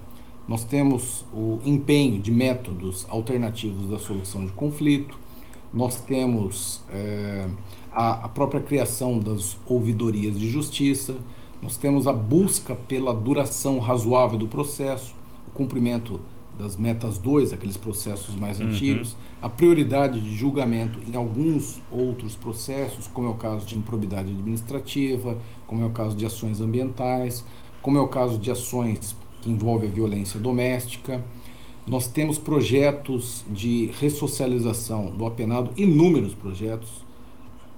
nós 0.49 0.65
temos 0.65 1.25
o 1.33 1.59
empenho 1.65 2.21
de 2.21 2.31
métodos 2.31 3.05
alternativos 3.09 3.89
da 3.89 3.99
solução 3.99 4.47
de 4.47 4.53
conflito, 4.53 5.19
nós 5.75 6.01
temos 6.01 6.83
é, 6.91 7.49
a, 7.93 8.25
a 8.25 8.29
própria 8.29 8.61
criação 8.61 9.19
das 9.19 9.59
ouvidorias 9.67 10.39
de 10.39 10.49
justiça, 10.49 11.17
nós 11.61 11.77
temos 11.77 12.07
a 12.07 12.13
busca 12.13 12.75
pela 12.75 13.13
duração 13.13 13.79
razoável 13.79 14.39
do 14.39 14.47
processo, 14.47 15.15
o 15.49 15.51
cumprimento 15.51 16.21
das 16.59 16.77
metas 16.77 17.19
2, 17.19 17.53
aqueles 17.53 17.77
processos 17.77 18.35
mais 18.35 18.59
uhum. 18.59 18.69
antigos, 18.69 19.17
a 19.41 19.49
prioridade 19.49 20.21
de 20.21 20.35
julgamento 20.35 20.99
em 21.07 21.15
alguns 21.15 21.81
outros 21.91 22.35
processos, 22.35 23.07
como 23.07 23.29
é 23.29 23.31
o 23.31 23.35
caso 23.35 23.67
de 23.67 23.77
improbidade 23.77 24.31
administrativa, 24.31 25.39
como 25.67 25.83
é 25.83 25.87
o 25.87 25.91
caso 25.91 26.17
de 26.17 26.25
ações 26.25 26.61
ambientais, 26.61 27.45
como 27.83 27.99
é 27.99 28.01
o 28.01 28.09
caso 28.09 28.39
de 28.39 28.51
ações 28.51 29.17
que 29.43 29.51
envolvem 29.51 29.91
a 29.91 29.93
violência 29.93 30.41
doméstica. 30.41 31.23
Nós 31.87 32.09
temos 32.09 32.39
projetos 32.39 33.45
de 33.49 33.93
ressocialização 34.01 35.11
do 35.11 35.25
apenado, 35.27 35.71
inúmeros 35.77 36.35
projetos, 36.35 37.05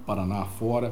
Paraná 0.05 0.45
fora. 0.45 0.91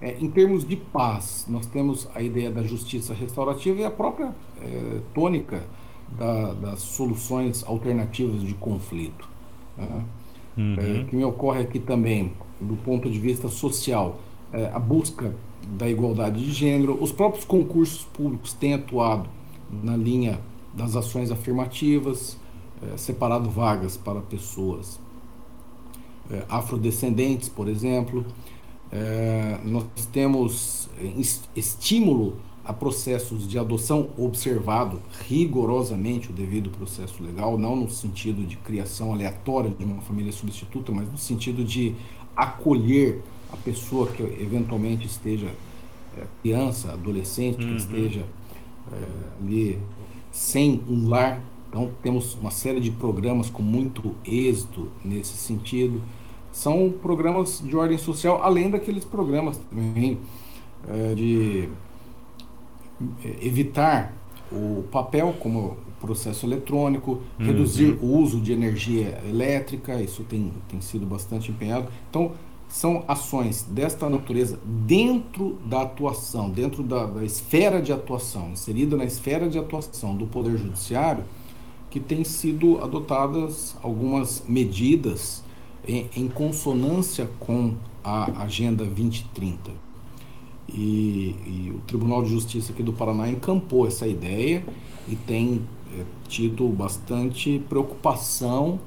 É, 0.00 0.16
em 0.18 0.30
termos 0.30 0.66
de 0.66 0.76
paz, 0.76 1.44
nós 1.46 1.66
temos 1.66 2.08
a 2.14 2.22
ideia 2.22 2.50
da 2.50 2.62
justiça 2.62 3.12
restaurativa 3.12 3.80
e 3.80 3.84
a 3.84 3.90
própria 3.90 4.34
é, 4.62 5.00
tônica 5.12 5.62
da, 6.08 6.52
das 6.54 6.80
soluções 6.80 7.64
alternativas 7.64 8.42
de 8.42 8.54
conflito. 8.54 9.28
Né? 9.76 10.04
Uhum. 10.56 10.76
É, 10.78 11.04
que 11.04 11.14
me 11.14 11.24
ocorre 11.24 11.60
aqui 11.60 11.78
também, 11.78 12.32
do 12.60 12.76
ponto 12.76 13.10
de 13.10 13.18
vista 13.18 13.48
social, 13.48 14.18
é, 14.52 14.70
a 14.72 14.78
busca 14.78 15.34
da 15.78 15.88
igualdade 15.88 16.44
de 16.44 16.52
gênero. 16.52 16.96
Os 17.02 17.12
próprios 17.12 17.44
concursos 17.44 18.04
públicos 18.04 18.52
têm 18.52 18.74
atuado 18.74 19.28
na 19.82 19.96
linha 19.96 20.40
das 20.72 20.96
ações 20.96 21.30
afirmativas, 21.30 22.38
é, 22.82 22.96
separado 22.96 23.50
vagas 23.50 23.96
para 23.96 24.20
pessoas 24.20 25.00
é, 26.30 26.44
afrodescendentes, 26.48 27.48
por 27.48 27.68
exemplo. 27.68 28.24
É, 28.92 29.58
nós 29.64 29.84
temos 30.12 30.88
é, 30.98 31.12
estímulo 31.56 32.36
a 32.66 32.72
processos 32.72 33.46
de 33.46 33.58
adoção 33.58 34.08
observado 34.18 35.00
rigorosamente 35.28 36.30
o 36.30 36.32
devido 36.32 36.68
processo 36.68 37.22
legal, 37.22 37.56
não 37.56 37.76
no 37.76 37.88
sentido 37.88 38.44
de 38.44 38.56
criação 38.56 39.12
aleatória 39.12 39.70
de 39.70 39.84
uma 39.84 40.02
família 40.02 40.32
substituta, 40.32 40.90
mas 40.90 41.10
no 41.10 41.16
sentido 41.16 41.62
de 41.62 41.94
acolher 42.34 43.22
a 43.52 43.56
pessoa 43.56 44.08
que 44.08 44.20
eventualmente 44.20 45.06
esteja 45.06 45.46
é, 46.18 46.24
criança, 46.42 46.92
adolescente, 46.92 47.62
uhum. 47.62 47.70
que 47.70 47.76
esteja 47.76 48.24
é, 48.92 49.04
ali 49.40 49.78
sem 50.32 50.82
um 50.88 51.08
lar. 51.08 51.40
Então 51.68 51.92
temos 52.02 52.34
uma 52.34 52.50
série 52.50 52.80
de 52.80 52.90
programas 52.90 53.48
com 53.48 53.62
muito 53.62 54.12
êxito 54.24 54.90
nesse 55.04 55.36
sentido. 55.36 56.02
São 56.50 56.92
programas 57.00 57.62
de 57.64 57.76
ordem 57.76 57.98
social, 57.98 58.42
além 58.42 58.70
daqueles 58.70 59.04
programas 59.04 59.56
também 59.70 60.18
é, 60.88 61.14
de 61.14 61.68
evitar 63.40 64.12
o 64.50 64.84
papel 64.90 65.34
como 65.40 65.76
processo 66.00 66.46
eletrônico, 66.46 67.20
uhum. 67.38 67.46
reduzir 67.46 67.98
o 68.00 68.06
uso 68.18 68.40
de 68.40 68.52
energia 68.52 69.20
elétrica, 69.28 70.00
isso 70.00 70.22
tem, 70.24 70.52
tem 70.68 70.80
sido 70.80 71.06
bastante 71.06 71.50
empenhado. 71.50 71.88
Então, 72.10 72.32
são 72.68 73.04
ações 73.06 73.62
desta 73.62 74.08
natureza 74.10 74.58
dentro 74.64 75.58
da 75.64 75.82
atuação, 75.82 76.50
dentro 76.50 76.82
da, 76.82 77.06
da 77.06 77.24
esfera 77.24 77.80
de 77.80 77.92
atuação, 77.92 78.50
inserida 78.50 78.96
na 78.96 79.04
esfera 79.04 79.48
de 79.48 79.58
atuação 79.58 80.16
do 80.16 80.26
Poder 80.26 80.56
Judiciário, 80.56 81.24
que 81.90 82.00
tem 82.00 82.24
sido 82.24 82.82
adotadas 82.82 83.76
algumas 83.82 84.44
medidas 84.46 85.42
em, 85.86 86.08
em 86.14 86.28
consonância 86.28 87.28
com 87.38 87.74
a 88.02 88.42
Agenda 88.42 88.84
2030. 88.84 89.85
E, 90.76 91.34
e, 91.46 91.72
o 91.74 91.78
Tribunal 91.86 92.22
de 92.22 92.30
Justiça 92.30 92.72
aqui 92.72 92.82
do 92.82 92.92
Paraná 92.92 93.30
encampou 93.30 93.86
essa 93.86 94.06
ideia 94.06 94.62
e 95.08 95.16
tem 95.16 95.62
é, 95.98 96.02
tido 96.28 96.68
bastante 96.68 97.62
preocupação 97.66 98.78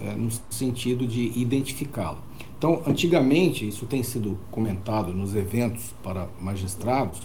é, 0.00 0.14
no 0.14 0.30
sentido 0.50 1.06
de 1.06 1.32
identificá-la. 1.38 2.18
Então, 2.58 2.82
antigamente, 2.84 3.68
isso 3.68 3.86
tem 3.86 4.02
sido 4.02 4.36
comentado 4.50 5.12
nos 5.12 5.36
eventos 5.36 5.94
para 6.02 6.28
magistrados, 6.40 7.20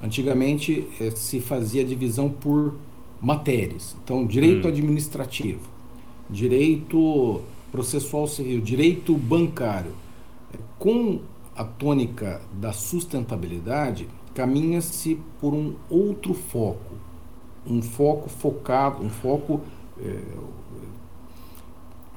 antigamente 0.00 0.86
é, 1.00 1.10
se 1.10 1.40
fazia 1.40 1.84
divisão 1.84 2.28
por 2.30 2.76
matérias. 3.20 3.96
Então, 4.04 4.24
direito 4.24 4.66
hum. 4.66 4.70
administrativo, 4.70 5.62
direito 6.30 7.40
processual 7.72 8.28
civil, 8.28 8.60
direito 8.60 9.14
bancário. 9.14 9.92
Com 10.78 11.20
a 11.58 11.64
tônica 11.64 12.40
da 12.52 12.72
sustentabilidade, 12.72 14.08
caminha-se 14.32 15.20
por 15.40 15.52
um 15.52 15.74
outro 15.90 16.32
foco, 16.32 16.94
um 17.66 17.82
foco 17.82 18.28
focado, 18.28 19.02
um 19.02 19.10
foco, 19.10 19.60
é, 20.00 20.20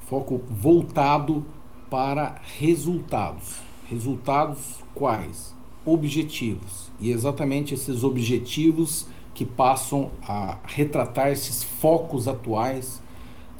foco 0.07 0.39
voltado 0.47 1.43
para 1.89 2.39
resultados. 2.59 3.55
Resultados 3.89 4.75
quais? 4.93 5.55
Objetivos. 5.83 6.91
E 6.99 7.09
exatamente 7.09 7.73
esses 7.73 8.03
objetivos 8.03 9.07
que 9.33 9.43
passam 9.43 10.11
a 10.21 10.59
retratar 10.65 11.29
esses 11.29 11.63
focos 11.63 12.27
atuais 12.27 13.01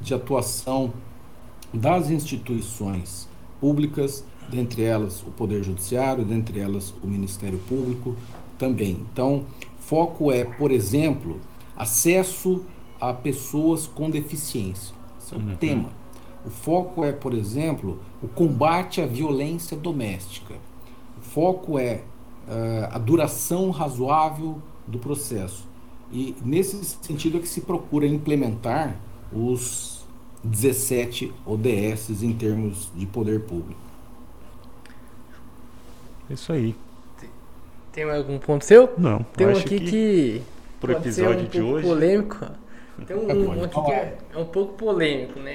de 0.00 0.14
atuação 0.14 0.92
das 1.74 2.08
instituições 2.08 3.28
públicas, 3.60 4.24
dentre 4.52 4.82
elas 4.82 5.22
o 5.22 5.30
Poder 5.30 5.64
Judiciário, 5.64 6.24
dentre 6.24 6.60
elas 6.60 6.94
o 7.02 7.06
Ministério 7.06 7.58
Público 7.60 8.14
também. 8.58 9.04
Então, 9.10 9.44
foco 9.80 10.30
é, 10.30 10.44
por 10.44 10.70
exemplo, 10.70 11.40
acesso 11.76 12.64
a 13.00 13.12
pessoas 13.12 13.86
com 13.86 14.10
deficiência. 14.10 14.94
Esse 15.18 15.34
é 15.34 15.38
o 15.38 15.40
uhum. 15.40 15.56
tema. 15.56 15.88
O 16.44 16.50
foco 16.50 17.04
é, 17.04 17.12
por 17.12 17.32
exemplo, 17.32 17.98
o 18.22 18.28
combate 18.28 19.00
à 19.00 19.06
violência 19.06 19.76
doméstica. 19.76 20.54
O 21.18 21.22
foco 21.22 21.78
é 21.78 22.02
uh, 22.46 22.88
a 22.90 22.98
duração 22.98 23.70
razoável 23.70 24.60
do 24.86 24.98
processo. 24.98 25.66
E 26.12 26.36
nesse 26.44 26.84
sentido 27.00 27.38
é 27.38 27.40
que 27.40 27.48
se 27.48 27.62
procura 27.62 28.06
implementar 28.06 29.00
os 29.32 30.04
17 30.44 31.32
ODS 31.46 32.22
em 32.22 32.32
termos 32.34 32.90
de 32.94 33.06
poder 33.06 33.40
público. 33.42 33.91
Isso 36.32 36.52
aí. 36.52 36.74
Tem 37.92 38.04
algum 38.04 38.38
ponto 38.38 38.64
seu? 38.64 38.94
Não. 38.96 39.22
Tem 39.22 39.46
um 39.46 39.50
aqui 39.50 39.78
que, 39.78 39.90
que 39.90 40.42
pro 40.80 40.92
episódio 40.92 41.44
um 41.44 41.48
de 41.48 41.60
hoje 41.60 41.86
polêmico. 41.86 42.46
Tem 43.06 43.16
um, 43.16 43.26
um 43.60 43.64
aqui 43.64 43.82
que 43.84 43.92
é, 43.92 44.18
é, 44.34 44.38
um 44.38 44.46
pouco 44.46 44.72
polêmico, 44.74 45.38
né? 45.38 45.52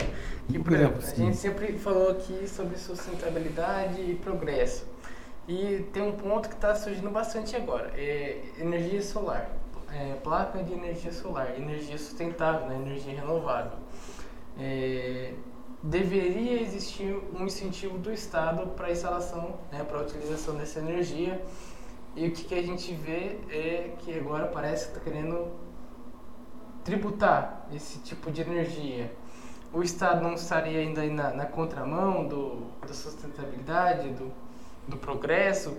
Que, 0.48 0.60
por 0.60 0.74
exemplo, 0.74 1.02
a 1.02 1.16
gente 1.16 1.36
sempre 1.36 1.74
falou 1.80 2.12
aqui 2.12 2.48
sobre 2.48 2.78
sustentabilidade 2.78 4.00
e 4.00 4.16
progresso. 4.16 4.86
E 5.48 5.84
tem 5.92 6.04
um 6.04 6.12
ponto 6.12 6.48
que 6.48 6.56
está 6.56 6.76
surgindo 6.76 7.10
bastante 7.10 7.56
agora, 7.56 7.92
é 7.96 8.42
energia 8.60 9.02
solar. 9.02 9.50
É, 9.92 10.14
placa 10.22 10.62
de 10.62 10.74
energia 10.74 11.12
solar, 11.12 11.58
energia 11.58 11.98
sustentável, 11.98 12.68
né? 12.68 12.76
energia 12.76 13.14
renovável. 13.14 13.80
É, 14.60 15.32
deveria 15.88 16.62
existir 16.62 17.18
um 17.34 17.46
incentivo 17.46 17.98
do 17.98 18.12
Estado 18.12 18.68
para 18.76 18.88
a 18.88 18.92
instalação, 18.92 19.56
né, 19.72 19.84
para 19.84 20.00
a 20.00 20.02
utilização 20.02 20.56
dessa 20.56 20.80
energia. 20.80 21.42
E 22.16 22.28
o 22.28 22.32
que, 22.32 22.44
que 22.44 22.56
a 22.56 22.62
gente 22.62 22.94
vê 22.94 23.38
é 23.50 23.94
que 24.00 24.18
agora 24.18 24.48
parece 24.48 24.88
que 24.88 24.98
está 24.98 25.10
querendo 25.10 25.48
tributar 26.84 27.68
esse 27.74 28.00
tipo 28.00 28.32
de 28.32 28.42
energia. 28.42 29.12
O 29.74 29.82
Estado 29.82 30.22
não 30.22 30.34
estaria 30.34 30.80
ainda 30.80 31.06
na, 31.06 31.32
na 31.32 31.46
contramão 31.46 32.28
do, 32.28 32.64
da 32.86 32.94
sustentabilidade, 32.94 34.10
do, 34.10 34.32
do 34.88 34.98
progresso? 34.98 35.78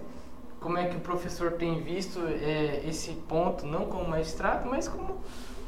Como 0.60 0.78
é 0.78 0.86
que 0.86 0.96
o 0.96 1.00
professor 1.00 1.52
tem 1.52 1.82
visto 1.82 2.20
é, 2.20 2.82
esse 2.86 3.12
ponto, 3.12 3.66
não 3.66 3.84
como 3.86 4.08
magistrado, 4.08 4.68
mas 4.68 4.88
como 4.88 5.18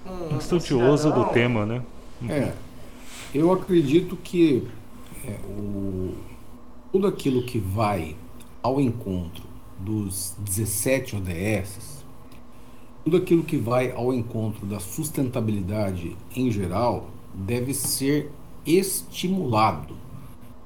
um, 0.07 0.35
um 0.35 0.39
estudioso 0.39 1.11
um 1.11 1.13
do 1.13 1.25
tema, 1.27 1.67
né? 1.67 1.83
É, 2.29 2.53
eu 3.35 3.53
acredito 3.53 4.17
que 4.17 4.67
é, 5.25 5.39
o, 5.49 6.15
tudo 6.93 7.07
aquilo 7.07 7.43
que 7.43 7.59
vai 7.59 8.17
ao 8.63 8.81
encontro 8.81 9.45
dos 9.79 10.35
17 10.39 11.17
ODS, 11.17 12.05
tudo 13.05 13.17
aquilo 13.17 13.43
que 13.43 13.57
vai 13.57 13.93
ao 13.93 14.13
encontro 14.13 14.67
da 14.67 14.79
sustentabilidade 14.79 16.17
em 16.35 16.51
geral, 16.51 17.09
deve 17.35 17.73
ser 17.73 18.31
estimulado, 18.67 19.97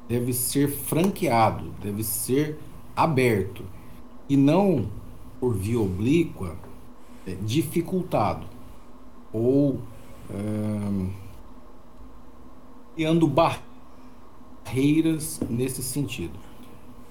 deve 0.08 0.32
ser 0.32 0.68
franqueado, 0.68 1.72
deve 1.82 2.02
ser 2.02 2.58
aberto 2.96 3.62
e 4.28 4.36
não 4.36 4.88
por 5.38 5.54
via 5.54 5.78
oblíqua 5.78 6.56
é, 7.26 7.34
dificultado 7.42 8.46
ou 9.32 9.80
é, 10.30 11.23
criando 12.94 13.26
barreiras 14.66 15.40
nesse 15.50 15.82
sentido. 15.82 16.38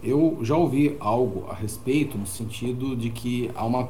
Eu 0.01 0.39
já 0.41 0.55
ouvi 0.55 0.95
algo 0.99 1.45
a 1.49 1.53
respeito 1.53 2.17
no 2.17 2.25
sentido 2.25 2.95
de 2.95 3.09
que 3.09 3.51
há 3.55 3.65
uma 3.65 3.87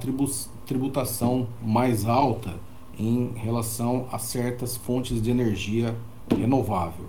tributação 0.65 1.47
mais 1.61 2.05
alta 2.05 2.55
em 2.97 3.31
relação 3.35 4.07
a 4.11 4.19
certas 4.19 4.75
fontes 4.77 5.21
de 5.21 5.31
energia 5.31 5.95
renovável. 6.29 7.05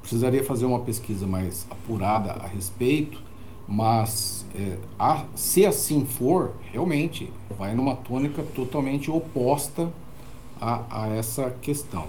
Precisaria 0.00 0.42
fazer 0.42 0.64
uma 0.64 0.80
pesquisa 0.80 1.26
mais 1.26 1.66
apurada 1.70 2.32
a 2.32 2.46
respeito, 2.46 3.22
mas 3.68 4.44
é, 4.54 4.78
a, 4.98 5.24
se 5.34 5.64
assim 5.64 6.04
for, 6.04 6.54
realmente 6.72 7.32
vai 7.56 7.74
numa 7.74 7.94
tônica 7.94 8.42
totalmente 8.54 9.10
oposta 9.10 9.92
a, 10.60 11.04
a 11.04 11.08
essa 11.08 11.50
questão. 11.62 12.06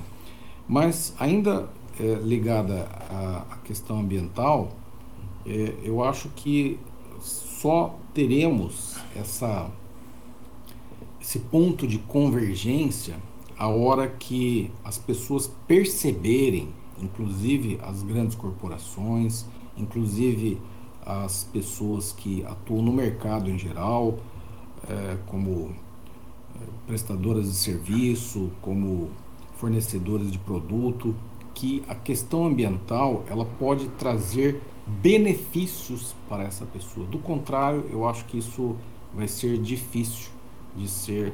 Mas 0.67 1.13
ainda 1.19 1.69
é, 2.00 2.16
ligada 2.16 2.88
à, 3.10 3.46
à, 3.54 3.58
questão 3.58 4.00
ambiental, 4.00 4.72
é, 5.46 5.76
eu 5.84 6.04
acho 6.04 6.30
que 6.30 6.80
só 7.20 7.98
teremos 8.14 8.98
essa, 9.16 9.70
esse 11.22 11.39
ponto 11.39 11.88
de 11.88 11.98
convergência 12.00 13.16
a 13.58 13.68
hora 13.68 14.08
que 14.08 14.72
as 14.84 14.98
pessoas 14.98 15.48
perceberem, 15.68 16.70
inclusive 17.00 17.80
as 17.84 18.02
grandes 18.02 18.36
corporações, 18.36 19.46
inclusive 19.78 20.60
as 21.06 21.44
pessoas 21.44 22.12
que 22.12 22.44
atuam 22.46 22.82
no 22.82 22.92
mercado 22.92 23.50
em 23.50 23.58
geral, 23.60 24.18
é, 24.89 25.18
como 25.28 25.76
é, 26.56 26.66
prestadoras 26.88 27.46
de 27.46 27.56
serviço, 27.56 28.50
como 28.62 29.12
fornecedores 29.58 30.32
de 30.32 30.39
produto, 30.39 31.16
que 31.54 31.84
a 31.88 31.95
questão 31.95 32.45
ambiental 32.45 33.24
ela 33.28 33.45
pode 33.45 33.88
trazer 33.89 34.62
benefícios 34.88 36.16
para 36.28 36.43
essa 36.43 36.66
pessoa. 36.66 37.06
Do 37.06 37.20
contrário, 37.20 37.86
eu 37.91 38.08
acho 38.08 38.26
que 38.26 38.38
isso 38.38 38.76
vai 39.14 39.28
ser 39.28 39.58
difícil 39.58 40.32
de 40.76 40.88
ser 40.88 41.34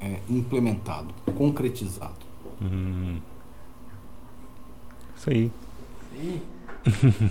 é, 0.00 0.20
implementado, 0.28 1.12
concretizado. 1.36 2.14
Hum. 2.62 3.18
Isso 5.16 5.30
aí. 5.30 5.50
E 6.14 6.42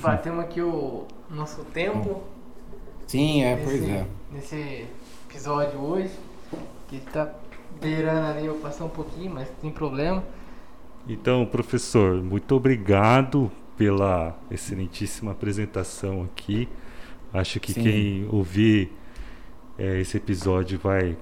batemos 0.01 0.43
aqui 0.43 0.61
o 0.61 1.05
nosso 1.29 1.63
tempo. 1.65 2.23
Sim, 3.07 3.43
é, 3.43 3.55
nesse, 3.55 3.65
pois 3.65 3.89
é. 3.89 4.07
Nesse 4.31 4.87
episódio 5.29 5.79
hoje, 5.79 6.11
que 6.87 6.97
está 6.97 7.33
beirando 7.79 8.27
ali, 8.27 8.45
eu 8.45 8.55
passar 8.55 8.85
um 8.85 8.89
pouquinho, 8.89 9.33
mas 9.33 9.47
tem 9.61 9.71
problema. 9.71 10.23
Então, 11.07 11.45
professor, 11.45 12.21
muito 12.23 12.55
obrigado 12.55 13.51
pela 13.77 14.37
excelentíssima 14.49 15.31
apresentação 15.31 16.23
aqui. 16.23 16.67
Acho 17.33 17.59
que 17.59 17.73
Sim. 17.73 17.83
quem 17.83 18.27
ouvir 18.29 18.91
é, 19.77 19.99
esse 19.99 20.17
episódio 20.17 20.79
vai 20.79 21.17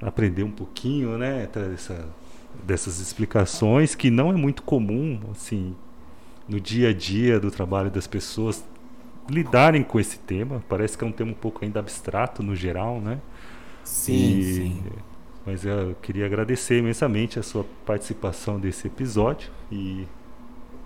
aprender 0.00 0.42
um 0.42 0.50
pouquinho, 0.50 1.16
né, 1.16 1.48
dessa, 1.52 2.08
dessas 2.64 2.98
explicações 2.98 3.94
que 3.94 4.10
não 4.10 4.30
é 4.30 4.34
muito 4.34 4.62
comum, 4.62 5.20
assim, 5.30 5.74
no 6.48 6.60
dia 6.60 6.88
a 6.88 6.92
dia 6.92 7.38
do 7.38 7.50
trabalho 7.50 7.90
das 7.90 8.06
pessoas 8.06 8.64
lidarem 9.30 9.82
com 9.82 9.98
esse 9.98 10.18
tema. 10.18 10.62
Parece 10.68 10.98
que 10.98 11.04
é 11.04 11.06
um 11.06 11.12
tema 11.12 11.30
um 11.30 11.34
pouco 11.34 11.64
ainda 11.64 11.80
abstrato 11.80 12.42
no 12.42 12.54
geral, 12.54 13.00
né? 13.00 13.20
Sim, 13.84 14.38
e, 14.38 14.42
sim. 14.42 14.82
Mas 15.44 15.64
eu 15.64 15.94
queria 16.00 16.26
agradecer 16.26 16.78
imensamente 16.78 17.38
a 17.38 17.42
sua 17.42 17.66
participação 17.84 18.60
desse 18.60 18.86
episódio 18.86 19.50
e 19.70 20.06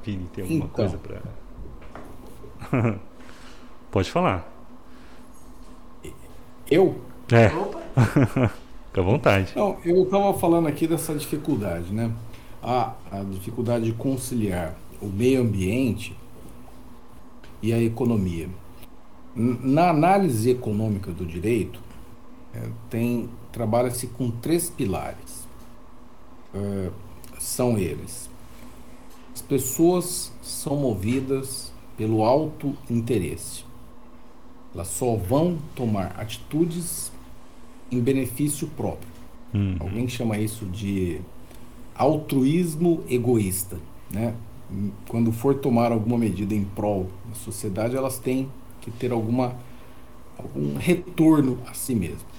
Vini, 0.07 0.29
tem 0.33 0.45
alguma 0.45 0.65
então. 0.65 0.69
coisa 0.69 0.99
para 0.99 1.21
Pode 3.91 4.11
falar. 4.11 4.49
Eu? 6.71 7.01
É. 7.31 7.47
Opa. 7.49 7.83
Fica 8.87 9.01
à 9.01 9.05
vontade. 9.05 9.53
Não, 9.57 9.79
eu 9.85 10.05
estava 10.05 10.33
falando 10.35 10.69
aqui 10.69 10.87
dessa 10.87 11.15
dificuldade, 11.15 11.93
né? 11.93 12.13
A, 12.63 12.95
a 13.11 13.23
dificuldade 13.25 13.85
de 13.85 13.93
conciliar 13.93 14.77
o 15.01 15.07
meio 15.07 15.43
ambiente 15.43 16.17
e 17.61 17.73
a 17.73 17.83
economia. 17.83 18.49
Na 19.35 19.91
análise 19.91 20.51
econômica 20.51 21.11
do 21.11 21.27
direito, 21.27 21.81
é, 22.55 22.63
tem 22.89 23.29
trabalha-se 23.57 24.09
com 24.09 24.31
três 24.31 24.69
pilares. 24.69 25.49
É, 26.55 26.91
são 27.39 27.79
eles: 27.79 28.29
as 29.35 29.41
pessoas 29.41 30.31
são 30.43 30.77
movidas 30.77 31.73
pelo 31.97 32.23
alto 32.23 32.77
interesse. 32.91 33.65
Elas 34.75 34.89
só 34.89 35.17
vão 35.17 35.57
tomar 35.75 36.21
atitudes 36.21 37.11
em 37.91 37.99
benefício 37.99 38.69
próprio. 38.77 39.09
Uhum. 39.55 39.77
Alguém 39.81 40.07
chama 40.07 40.37
isso 40.37 40.67
de 40.67 41.23
altruísmo 41.95 43.03
egoísta, 43.09 43.79
né? 44.11 44.35
Quando 45.09 45.33
for 45.33 45.55
tomar 45.55 45.93
alguma 45.93 46.19
medida 46.19 46.55
em 46.55 46.65
prol 46.65 47.07
da 47.27 47.35
sociedade, 47.37 47.97
elas 47.97 48.19
têm 48.19 48.51
que 48.83 48.91
ter 48.91 49.13
alguma 49.13 49.57
algum 50.37 50.77
retorno 50.77 51.59
a 51.67 51.73
si 51.73 51.95
mesmo. 51.95 52.36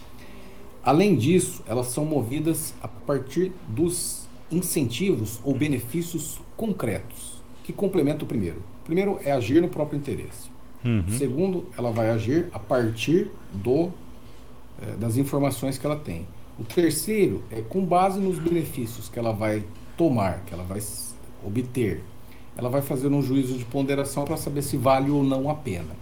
Além 0.87 1.17
disso, 1.17 1.61
elas 1.67 1.87
são 1.87 2.05
movidas 2.05 2.73
a 2.81 2.87
partir 2.87 3.51
dos 3.67 4.25
incentivos 4.49 5.37
ou 5.43 5.53
benefícios 5.53 6.39
concretos, 6.55 7.41
que 7.65 7.73
complementam 7.73 8.23
o 8.23 8.25
primeiro. 8.25 8.59
O 8.83 8.85
primeiro 8.85 9.19
é 9.25 9.33
agir 9.33 9.61
no 9.61 9.67
próprio 9.67 9.97
interesse. 9.97 10.49
Uhum. 10.85 11.03
Segundo, 11.09 11.65
ela 11.77 11.91
vai 11.91 12.09
agir 12.09 12.47
a 12.53 12.59
partir 12.59 13.29
do, 13.53 13.91
é, 14.81 14.95
das 14.95 15.17
informações 15.17 15.77
que 15.77 15.85
ela 15.85 15.97
tem. 15.97 16.25
O 16.57 16.63
terceiro 16.63 17.43
é 17.51 17.59
com 17.59 17.83
base 17.83 18.21
nos 18.21 18.39
benefícios 18.39 19.09
que 19.09 19.19
ela 19.19 19.33
vai 19.33 19.65
tomar, 19.97 20.41
que 20.45 20.53
ela 20.53 20.63
vai 20.63 20.81
obter. 21.45 22.01
Ela 22.55 22.69
vai 22.69 22.81
fazer 22.81 23.09
um 23.09 23.21
juízo 23.21 23.57
de 23.57 23.65
ponderação 23.65 24.23
para 24.23 24.37
saber 24.37 24.61
se 24.61 24.77
vale 24.77 25.11
ou 25.11 25.21
não 25.21 25.49
a 25.49 25.53
pena. 25.53 25.97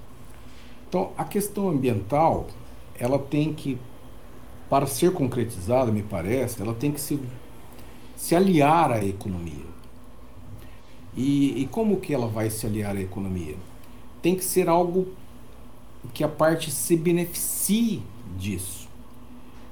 Então, 0.87 1.09
a 1.17 1.23
questão 1.23 1.69
ambiental, 1.69 2.45
ela 2.99 3.17
tem 3.17 3.51
que, 3.51 3.79
para 4.69 4.87
ser 4.87 5.11
concretizada, 5.11 5.91
me 5.91 6.01
parece, 6.01 6.61
ela 6.61 6.73
tem 6.73 6.91
que 6.91 6.99
se, 6.99 7.19
se 8.15 8.35
aliar 8.35 8.91
à 8.91 9.03
economia. 9.03 9.65
E, 11.15 11.61
e 11.61 11.67
como 11.67 11.99
que 11.99 12.13
ela 12.13 12.27
vai 12.27 12.49
se 12.49 12.65
aliar 12.65 12.95
à 12.95 13.01
economia? 13.01 13.55
Tem 14.21 14.35
que 14.35 14.43
ser 14.43 14.67
algo 14.67 15.07
que 16.13 16.23
a 16.23 16.27
parte 16.27 16.71
se 16.71 16.95
beneficie 16.95 18.01
disso, 18.37 18.87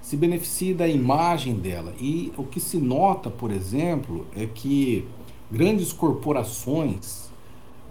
se 0.02 0.16
beneficie 0.16 0.74
da 0.74 0.88
imagem 0.88 1.56
dela. 1.56 1.94
E 2.00 2.32
o 2.38 2.44
que 2.44 2.60
se 2.60 2.78
nota, 2.78 3.30
por 3.30 3.52
exemplo, 3.52 4.26
é 4.36 4.46
que 4.46 5.06
grandes 5.52 5.92
corporações, 5.92 7.30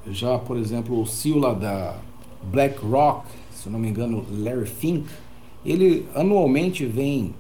já 0.07 0.39
por 0.39 0.57
exemplo 0.57 1.01
o 1.01 1.39
lá 1.39 1.53
da 1.53 1.99
BlackRock, 2.43 3.27
se 3.55 3.69
não 3.69 3.79
me 3.79 3.89
engano, 3.89 4.25
Larry 4.31 4.67
Fink, 4.67 5.09
ele 5.65 6.07
anualmente 6.15 6.85
vem 6.85 7.35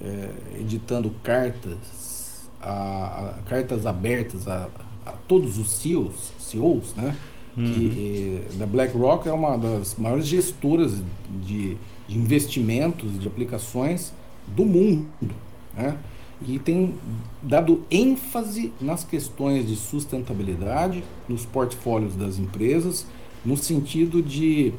é, 0.00 0.30
editando 0.60 1.10
cartas, 1.22 2.48
a, 2.60 3.34
a, 3.38 3.42
cartas 3.48 3.86
abertas 3.86 4.46
a, 4.46 4.68
a, 5.04 5.12
todos 5.26 5.58
os 5.58 5.70
CEOs, 5.70 6.32
CEOs 6.38 6.94
né? 6.94 7.16
Uhum. 7.56 7.72
Que, 7.72 8.42
da 8.56 8.66
BlackRock 8.66 9.28
é 9.28 9.32
uma 9.32 9.56
das 9.56 9.96
maiores 9.96 10.26
gestoras 10.26 11.02
de, 11.44 11.76
de 12.06 12.18
investimentos, 12.18 13.18
de 13.18 13.26
aplicações 13.26 14.12
do 14.46 14.64
mundo. 14.64 15.34
Né? 15.74 15.98
e 16.46 16.58
tem 16.58 16.94
dado 17.42 17.84
ênfase 17.90 18.72
nas 18.80 19.02
questões 19.02 19.66
de 19.66 19.74
sustentabilidade 19.74 21.02
nos 21.28 21.44
portfólios 21.44 22.14
das 22.14 22.38
empresas, 22.38 23.06
no 23.44 23.56
sentido 23.56 24.22
de 24.22 24.72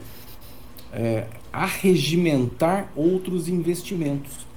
é, 0.93 1.27
arregimentar 1.51 2.91
outros 2.95 3.47
investimentos. 3.47 4.47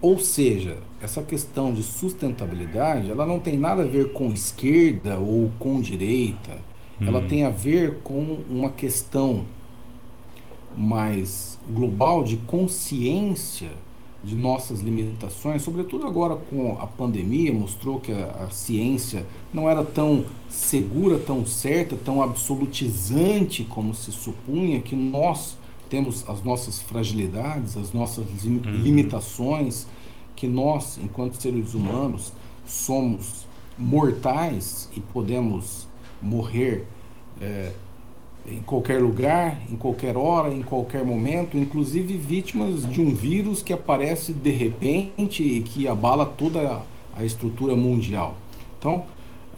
Ou 0.00 0.18
seja, 0.18 0.78
essa 1.00 1.22
questão 1.22 1.72
de 1.72 1.82
sustentabilidade, 1.82 3.10
ela 3.10 3.24
não 3.24 3.38
tem 3.38 3.56
nada 3.56 3.82
a 3.82 3.86
ver 3.86 4.12
com 4.12 4.32
esquerda 4.32 5.18
ou 5.18 5.50
com 5.58 5.80
direita. 5.80 6.58
Hum. 7.00 7.06
Ela 7.06 7.22
tem 7.22 7.44
a 7.44 7.50
ver 7.50 7.98
com 8.02 8.38
uma 8.50 8.70
questão 8.70 9.44
mais 10.76 11.58
global 11.70 12.24
de 12.24 12.36
consciência 12.38 13.70
de 14.24 14.36
nossas 14.36 14.80
limitações, 14.80 15.62
sobretudo 15.62 16.06
agora 16.06 16.36
com 16.36 16.78
a 16.80 16.86
pandemia, 16.86 17.52
mostrou 17.52 17.98
que 17.98 18.12
a, 18.12 18.44
a, 18.44 18.50
ciência 18.50 19.26
não 19.52 19.68
era 19.68 19.84
tão 19.84 20.24
segura, 20.48 21.18
tão 21.18 21.44
certa, 21.44 21.96
tão 21.96 22.22
absolutizante 22.22 23.64
como 23.64 23.92
se 23.94 24.12
supunha, 24.12 24.80
que 24.80 24.94
nós 24.94 25.56
temos 25.92 26.26
as 26.26 26.42
nossas 26.42 26.80
fragilidades, 26.80 27.76
as 27.76 27.92
nossas 27.92 28.24
uhum. 28.44 28.62
limitações, 28.64 29.86
que 30.34 30.48
nós, 30.48 30.96
enquanto 30.96 31.34
seres 31.34 31.74
humanos, 31.74 32.32
somos 32.66 33.46
mortais 33.76 34.88
e 34.96 35.00
podemos 35.00 35.86
morrer 36.22 36.86
é, 37.42 37.72
em 38.46 38.60
qualquer 38.60 39.02
lugar, 39.02 39.60
em 39.70 39.76
qualquer 39.76 40.16
hora, 40.16 40.50
em 40.54 40.62
qualquer 40.62 41.04
momento, 41.04 41.58
inclusive 41.58 42.16
vítimas 42.16 42.88
de 42.88 43.02
um 43.02 43.14
vírus 43.14 43.62
que 43.62 43.74
aparece 43.74 44.32
de 44.32 44.50
repente 44.50 45.42
e 45.42 45.60
que 45.60 45.86
abala 45.86 46.24
toda 46.24 46.80
a 47.14 47.22
estrutura 47.22 47.76
mundial. 47.76 48.34
Então, 48.78 49.04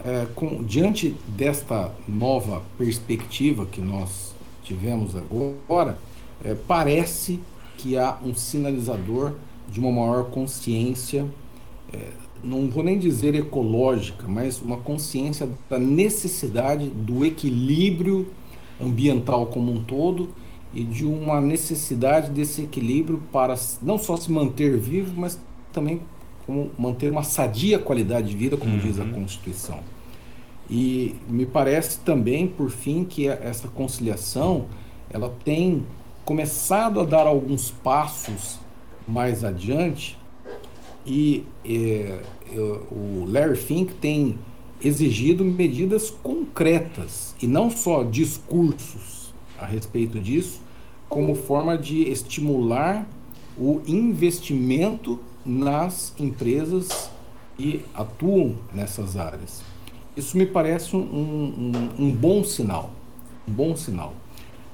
é, 0.05 0.27
com, 0.35 0.65
diante 0.65 1.15
desta 1.29 1.95
nova 2.09 2.61
perspectiva 2.77 3.65
que 3.67 3.81
nós 3.81 4.35
tivemos 4.65 5.15
agora, 5.15 5.97
é, 6.45 6.55
parece 6.55 7.41
que 7.79 7.97
há 7.97 8.19
um 8.25 8.35
sinalizador 8.35 9.33
de 9.69 9.81
uma 9.81 9.91
maior 9.91 10.25
consciência, 10.31 11.27
é, 11.93 11.99
não 12.43 12.69
vou 12.69 12.85
nem 12.85 12.99
dizer 12.99 13.35
ecológica, 13.35 14.27
mas 14.29 14.61
uma 14.61 14.77
consciência 14.77 15.49
da 15.69 15.79
necessidade 15.79 16.89
do 16.89 17.25
equilíbrio 17.25 18.29
ambiental 18.81 19.47
como 19.47 19.73
um 19.73 19.83
todo 19.83 20.29
e 20.75 20.85
de 20.85 21.07
uma 21.07 21.41
necessidade 21.41 22.31
desse 22.31 22.63
equilíbrio 22.63 23.23
para 23.33 23.55
não 23.81 23.97
só 23.97 24.17
se 24.17 24.31
manter 24.31 24.77
vivo, 24.77 25.13
mas 25.17 25.41
também 25.73 26.01
como 26.47 26.71
manter 26.79 27.11
uma 27.11 27.23
sadia 27.23 27.79
qualidade 27.79 28.29
de 28.29 28.37
vida, 28.37 28.57
como 28.57 28.75
uhum. 28.75 28.81
diz 28.81 29.01
a 29.01 29.05
Constituição. 29.05 29.79
E 30.69 31.15
me 31.29 31.47
parece 31.47 32.01
também, 32.01 32.47
por 32.47 32.71
fim, 32.71 33.05
que 33.05 33.29
essa 33.29 33.69
conciliação 33.69 34.67
ela 35.11 35.33
tem 35.45 35.85
começado 36.25 37.01
a 37.01 37.05
dar 37.05 37.27
alguns 37.27 37.71
passos 37.71 38.59
mais 39.07 39.45
adiante 39.45 40.19
e 41.07 41.45
é, 41.65 42.21
o 42.91 43.27
Larry 43.29 43.57
Fink 43.57 43.93
tem 43.95 44.39
exigido 44.83 45.45
medidas 45.45 46.11
concretas 46.11 47.35
e 47.41 47.47
não 47.47 47.71
só 47.71 48.03
discursos 48.03 49.35
a 49.59 49.67
respeito 49.67 50.19
disso, 50.19 50.61
como 51.09 51.35
forma 51.35 51.77
de 51.77 52.09
estimular 52.09 53.07
o 53.57 53.81
investimento 53.87 55.21
nas 55.45 56.13
empresas 56.19 57.11
que 57.57 57.85
atuam 57.95 58.57
nessas 58.73 59.17
áreas. 59.17 59.63
Isso 60.17 60.37
me 60.37 60.47
parece 60.47 60.97
um, 60.97 61.01
um, 61.01 61.91
um 61.99 62.11
bom 62.11 62.43
sinal. 62.43 62.91
Um 63.47 63.53
bom 63.53 63.77
sinal. 63.77 64.15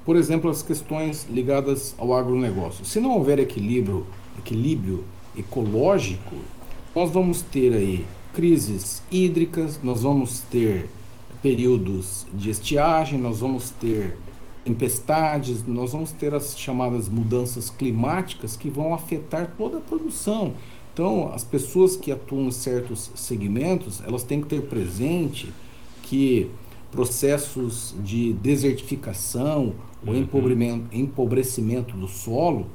Por 0.05 0.15
exemplo, 0.15 0.49
as 0.49 0.63
questões 0.63 1.27
ligadas 1.29 1.95
ao 1.97 2.13
agronegócio. 2.13 2.83
Se 2.83 2.99
não 2.99 3.11
houver 3.11 3.39
equilíbrio, 3.39 4.05
equilíbrio 4.37 5.03
ecológico, 5.37 6.35
nós 6.95 7.11
vamos 7.11 7.41
ter 7.41 7.73
aí 7.73 8.05
crises 8.33 9.03
hídricas, 9.11 9.79
nós 9.83 10.01
vamos 10.01 10.39
ter 10.49 10.89
períodos 11.41 12.25
de 12.33 12.49
estiagem, 12.49 13.19
nós 13.19 13.39
vamos 13.39 13.69
ter 13.69 14.17
tempestades, 14.63 15.65
nós 15.65 15.91
vamos 15.91 16.11
ter 16.11 16.33
as 16.33 16.57
chamadas 16.57 17.09
mudanças 17.09 17.69
climáticas 17.69 18.55
que 18.55 18.69
vão 18.69 18.93
afetar 18.93 19.53
toda 19.57 19.77
a 19.77 19.81
produção. 19.81 20.53
Então, 20.93 21.31
as 21.33 21.43
pessoas 21.43 21.95
que 21.95 22.11
atuam 22.11 22.47
em 22.47 22.51
certos 22.51 23.11
segmentos, 23.15 24.01
elas 24.05 24.23
têm 24.23 24.41
que 24.41 24.47
ter 24.47 24.61
presente 24.63 25.51
que 26.03 26.49
processos 26.91 27.95
de 28.03 28.33
desertificação 28.33 29.73
ou 30.05 30.13
uhum. 30.13 30.87
empobrecimento 30.91 31.95
do 31.95 32.07
solo 32.07 32.67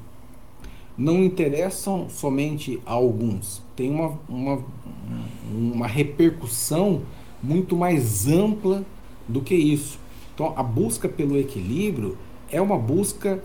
não 0.97 1.23
interessam 1.23 2.09
somente 2.09 2.81
a 2.85 2.93
alguns, 2.93 3.61
tem 3.75 3.91
uma, 3.91 4.17
uma, 4.27 4.63
uma 5.53 5.87
repercussão 5.87 7.03
muito 7.43 7.75
mais 7.75 8.27
ampla 8.27 8.83
do 9.27 9.41
que 9.41 9.53
isso. 9.53 9.99
Então, 10.33 10.53
a 10.55 10.63
busca 10.63 11.07
pelo 11.07 11.37
equilíbrio 11.37 12.17
é 12.51 12.59
uma 12.59 12.77
busca 12.77 13.43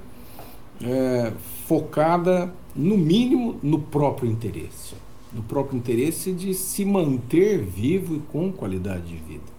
é, 0.82 1.32
focada, 1.66 2.52
no 2.74 2.96
mínimo, 2.96 3.58
no 3.62 3.78
próprio 3.78 4.30
interesse. 4.30 4.94
No 5.32 5.42
próprio 5.42 5.78
interesse 5.78 6.32
de 6.32 6.54
se 6.54 6.84
manter 6.84 7.58
vivo 7.58 8.16
e 8.16 8.20
com 8.20 8.50
qualidade 8.52 9.06
de 9.06 9.16
vida. 9.16 9.51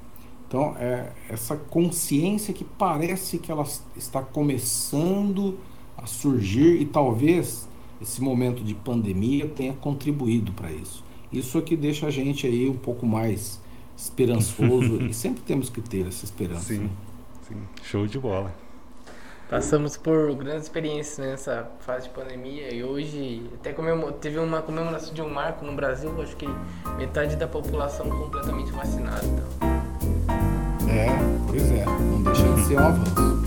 Então, 0.54 0.76
é 0.78 1.12
essa 1.28 1.56
consciência 1.56 2.54
que 2.54 2.64
parece 2.64 3.40
que 3.40 3.52
ela 3.52 3.66
está 3.98 4.22
começando 4.22 5.58
a 5.98 6.06
surgir 6.06 6.80
e 6.80 6.86
talvez 6.86 7.68
esse 8.00 8.22
momento 8.22 8.64
de 8.64 8.76
pandemia 8.76 9.48
tenha 9.48 9.74
contribuído 9.74 10.52
para 10.52 10.72
isso. 10.72 11.04
Isso 11.32 11.58
é 11.58 11.62
que 11.64 11.76
deixa 11.76 12.06
a 12.06 12.12
gente 12.12 12.46
aí 12.46 12.70
um 12.70 12.78
pouco 12.78 13.04
mais 13.04 13.60
esperançoso 13.98 15.02
e 15.10 15.12
sempre 15.12 15.42
temos 15.42 15.72
que 15.72 15.82
ter 15.82 16.06
essa 16.06 16.24
esperança. 16.24 16.66
Sim, 16.66 16.82
né? 16.82 16.90
sim. 17.48 17.58
show 17.82 18.06
de 18.06 18.20
bola. 18.20 18.54
Passamos 19.50 19.98
por 19.98 20.36
grandes 20.36 20.66
experiências 20.66 21.18
nessa 21.18 21.72
fase 21.80 22.10
de 22.10 22.14
pandemia 22.14 22.72
e 22.72 22.84
hoje 22.84 23.50
até 23.56 23.74
teve 24.22 24.38
uma 24.38 24.62
comemoração 24.62 25.16
de 25.16 25.22
um 25.24 25.30
marco 25.30 25.66
no 25.66 25.74
Brasil, 25.76 26.14
acho 26.22 26.36
que 26.36 26.48
metade 27.00 27.36
da 27.38 27.48
população 27.48 28.08
completamente 28.08 28.72
vacinada. 28.72 29.26
Então. 29.26 29.73
É, 30.94 31.08
pois 31.48 31.72
é, 31.72 31.86
não 31.86 32.22
deixa 32.22 32.44
de 32.54 32.66
ser 32.66 32.80
um 32.80 32.86
avanço. 32.86 33.44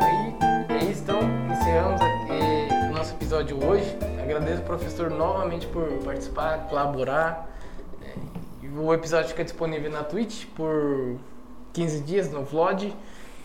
Aí, 0.00 0.34
é 0.70 0.84
então 0.84 1.18
encerramos 1.50 2.00
o 2.00 2.92
nosso 2.94 3.14
episódio 3.14 3.66
hoje. 3.66 3.98
Agradeço 4.22 4.60
ao 4.60 4.66
professor 4.66 5.10
novamente 5.10 5.66
por 5.66 5.88
participar, 6.04 6.68
colaborar. 6.68 7.50
É, 8.00 8.14
o 8.78 8.94
episódio 8.94 9.30
fica 9.30 9.42
disponível 9.42 9.90
na 9.90 10.04
Twitch 10.04 10.46
por 10.54 11.18
15 11.74 12.00
dias 12.00 12.32
no 12.32 12.42
vlog. 12.42 12.94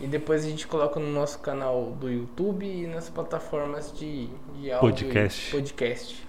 E 0.00 0.06
depois 0.06 0.46
a 0.46 0.48
gente 0.48 0.66
coloca 0.66 0.98
no 0.98 1.10
nosso 1.12 1.38
canal 1.40 1.92
do 2.00 2.10
YouTube 2.10 2.64
e 2.64 2.86
nas 2.86 3.10
plataformas 3.10 3.92
de, 3.92 4.28
de 4.54 4.72
áudio 4.72 5.06
podcast. 5.06 5.50
podcast. 5.50 6.26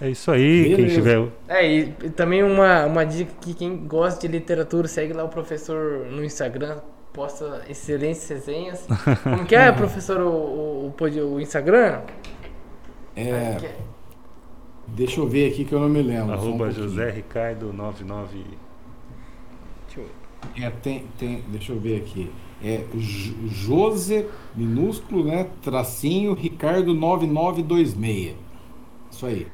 É 0.00 0.10
isso 0.10 0.30
aí, 0.30 0.62
Beleza. 0.62 0.76
quem 0.76 0.88
tiver. 0.88 1.28
É, 1.48 1.72
e 1.72 1.86
também 2.10 2.42
uma, 2.44 2.86
uma 2.86 3.04
dica 3.04 3.32
que 3.40 3.52
quem 3.52 3.76
gosta 3.76 4.20
de 4.20 4.28
literatura, 4.28 4.86
segue 4.86 5.12
lá 5.12 5.24
o 5.24 5.28
professor 5.28 6.06
no 6.06 6.24
Instagram, 6.24 6.78
posta 7.12 7.62
excelentes 7.68 8.28
resenhas. 8.28 8.86
Como 9.22 9.44
que 9.44 9.56
é, 9.56 9.70
professor, 9.72 10.20
o, 10.20 10.30
o, 10.30 10.94
o, 10.96 11.34
o 11.34 11.40
Instagram? 11.40 12.02
É, 13.16 13.22
é. 13.22 13.76
Deixa 14.86 15.20
eu 15.20 15.26
ver 15.26 15.50
aqui 15.50 15.64
que 15.64 15.72
eu 15.72 15.80
não 15.80 15.88
me 15.88 16.02
lembro. 16.02 16.32
Arroba 16.32 16.66
um 16.66 16.70
José 16.70 17.10
Ricardo 17.10 17.72
99. 17.72 18.44
Deixa 20.42 20.58
eu 20.58 20.62
ver. 20.62 20.66
É, 20.66 20.70
tem, 20.70 21.06
tem, 21.18 21.44
deixa 21.50 21.72
eu 21.72 21.80
ver 21.80 21.96
aqui 21.96 22.30
é 22.64 22.84
José, 23.48 24.26
minúsculo, 24.54 25.24
né? 25.24 25.48
Tracinho, 25.60 26.32
Ricardo 26.32 26.94
9926. 26.94 28.36
Isso 29.10 29.26
aí. 29.26 29.46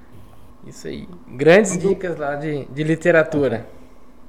Isso 0.66 0.86
aí. 0.86 1.08
Grandes 1.26 1.78
dicas 1.78 2.18
lá 2.18 2.34
de, 2.36 2.66
de 2.66 2.84
literatura. 2.84 3.66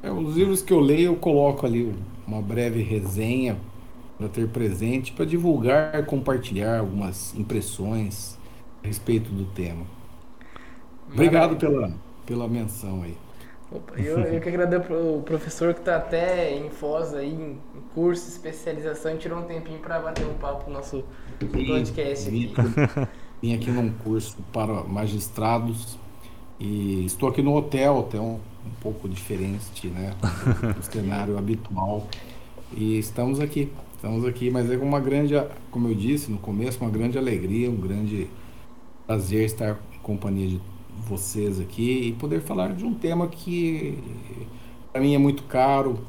É, 0.02 0.10
os 0.10 0.36
livros 0.36 0.62
que 0.62 0.72
eu 0.72 0.80
leio, 0.80 1.12
eu 1.12 1.16
coloco 1.18 1.66
ali 1.66 1.94
uma 2.26 2.42
breve 2.42 2.82
resenha 2.82 3.58
para 4.18 4.30
ter 4.30 4.48
presente, 4.48 5.12
para 5.12 5.26
divulgar, 5.26 6.06
compartilhar 6.06 6.80
algumas 6.80 7.36
impressões 7.36 8.38
a 8.82 8.88
respeito 8.88 9.30
do 9.30 9.46
tema. 9.46 9.86
Obrigado 11.12 11.58
pela, 11.58 11.92
pela 12.26 12.48
menção 12.48 13.02
aí. 13.02 13.18
Opa, 13.72 14.00
eu, 14.00 14.20
eu 14.20 14.42
que 14.42 14.50
agradeço 14.50 14.92
o 14.92 15.22
professor 15.22 15.76
que 15.76 15.82
está 15.82 15.98
até 15.98 16.58
em 16.58 16.72
Foz 16.72 17.14
aí, 17.14 17.32
em 17.32 17.58
curso, 17.94 18.28
especialização, 18.28 19.14
e 19.14 19.18
tirou 19.18 19.40
um 19.40 19.44
tempinho 19.44 19.80
para 19.80 20.00
bater 20.00 20.26
um 20.26 20.34
papo 20.34 20.70
no 20.70 20.78
nosso 20.78 21.04
Sim, 21.40 21.68
podcast 21.68 22.30
vim, 22.30 22.52
aqui. 22.52 23.10
Vim 23.42 23.56
aqui 23.56 23.72
num 23.72 23.90
curso 23.92 24.38
para 24.52 24.84
magistrados 24.84 25.98
e 26.60 27.06
estou 27.06 27.30
aqui 27.30 27.42
no 27.42 27.56
hotel, 27.56 28.00
até 28.00 28.20
um, 28.20 28.34
um 28.34 28.72
pouco 28.82 29.08
diferente, 29.08 29.88
né, 29.88 30.14
do 30.76 30.84
cenário 30.84 31.38
habitual. 31.38 32.08
E 32.76 32.98
estamos 32.98 33.40
aqui, 33.40 33.72
estamos 33.96 34.26
aqui, 34.26 34.50
mas 34.50 34.70
é 34.70 34.76
com 34.76 34.86
uma 34.86 35.00
grande, 35.00 35.36
como 35.72 35.88
eu 35.88 35.96
disse 35.96 36.30
no 36.30 36.38
começo, 36.38 36.82
uma 36.82 36.90
grande 36.90 37.18
alegria, 37.18 37.70
um 37.70 37.78
grande 37.78 38.28
prazer 39.08 39.46
estar 39.46 39.80
em 39.96 40.00
companhia 40.00 40.48
de 40.48 40.62
vocês 41.08 41.60
aqui 41.60 42.08
e 42.08 42.14
poder 42.14 42.42
falar 42.42 42.74
de 42.74 42.86
um 42.86 42.94
tema 42.94 43.28
que 43.28 43.98
para 44.92 45.02
mim 45.02 45.16
é 45.16 45.18
muito 45.18 45.44
caro. 45.44 46.00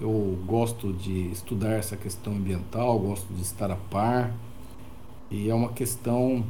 Eu 0.00 0.38
gosto 0.44 0.92
de 0.92 1.30
estudar 1.30 1.72
essa 1.72 1.96
questão 1.96 2.34
ambiental, 2.34 2.98
gosto 2.98 3.32
de 3.32 3.42
estar 3.42 3.70
a 3.70 3.76
par 3.76 4.32
e 5.30 5.48
é 5.48 5.54
uma 5.54 5.72
questão 5.72 6.44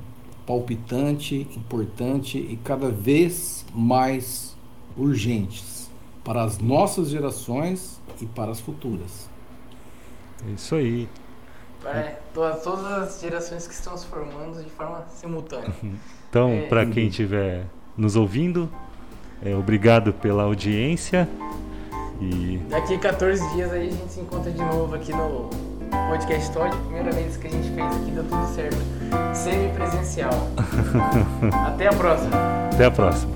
palpitante, 0.46 1.46
importante 1.56 2.38
e 2.38 2.56
cada 2.64 2.90
vez 2.90 3.64
mais 3.74 4.56
urgentes 4.96 5.90
para 6.22 6.42
as 6.42 6.58
nossas 6.58 7.08
gerações 7.08 8.00
e 8.20 8.26
para 8.26 8.50
as 8.50 8.60
futuras. 8.60 9.28
É 10.46 10.52
isso 10.52 10.74
aí. 10.74 11.08
É, 11.84 12.18
todas, 12.32 12.62
todas 12.62 12.86
as 12.86 13.20
gerações 13.20 13.66
que 13.66 13.74
estão 13.74 13.96
se 13.96 14.06
formando 14.06 14.62
de 14.62 14.70
forma 14.70 15.04
simultânea. 15.08 15.74
Então, 16.34 16.50
é, 16.50 16.62
para 16.62 16.84
quem 16.84 17.06
estiver 17.06 17.62
nos 17.96 18.16
ouvindo, 18.16 18.68
é, 19.40 19.54
obrigado 19.54 20.12
pela 20.12 20.42
audiência. 20.42 21.28
E... 22.20 22.58
Daqui 22.68 22.94
a 22.94 22.98
14 22.98 23.54
dias 23.54 23.72
aí 23.72 23.86
a 23.86 23.90
gente 23.92 24.12
se 24.12 24.18
encontra 24.18 24.50
de 24.50 24.58
novo 24.58 24.96
aqui 24.96 25.12
no 25.12 25.48
podcast 26.08 26.52
Todd. 26.52 26.76
Primeira 26.76 27.12
vez 27.12 27.36
que 27.36 27.46
a 27.46 27.50
gente 27.50 27.70
fez 27.70 27.86
aqui, 27.86 28.10
deu 28.10 28.24
tudo 28.24 28.46
certo. 28.52 28.78
Semi-presencial. 29.32 30.50
Até 31.68 31.86
a 31.86 31.92
próxima. 31.92 32.36
Até 32.72 32.84
a 32.86 32.90
próxima. 32.90 33.32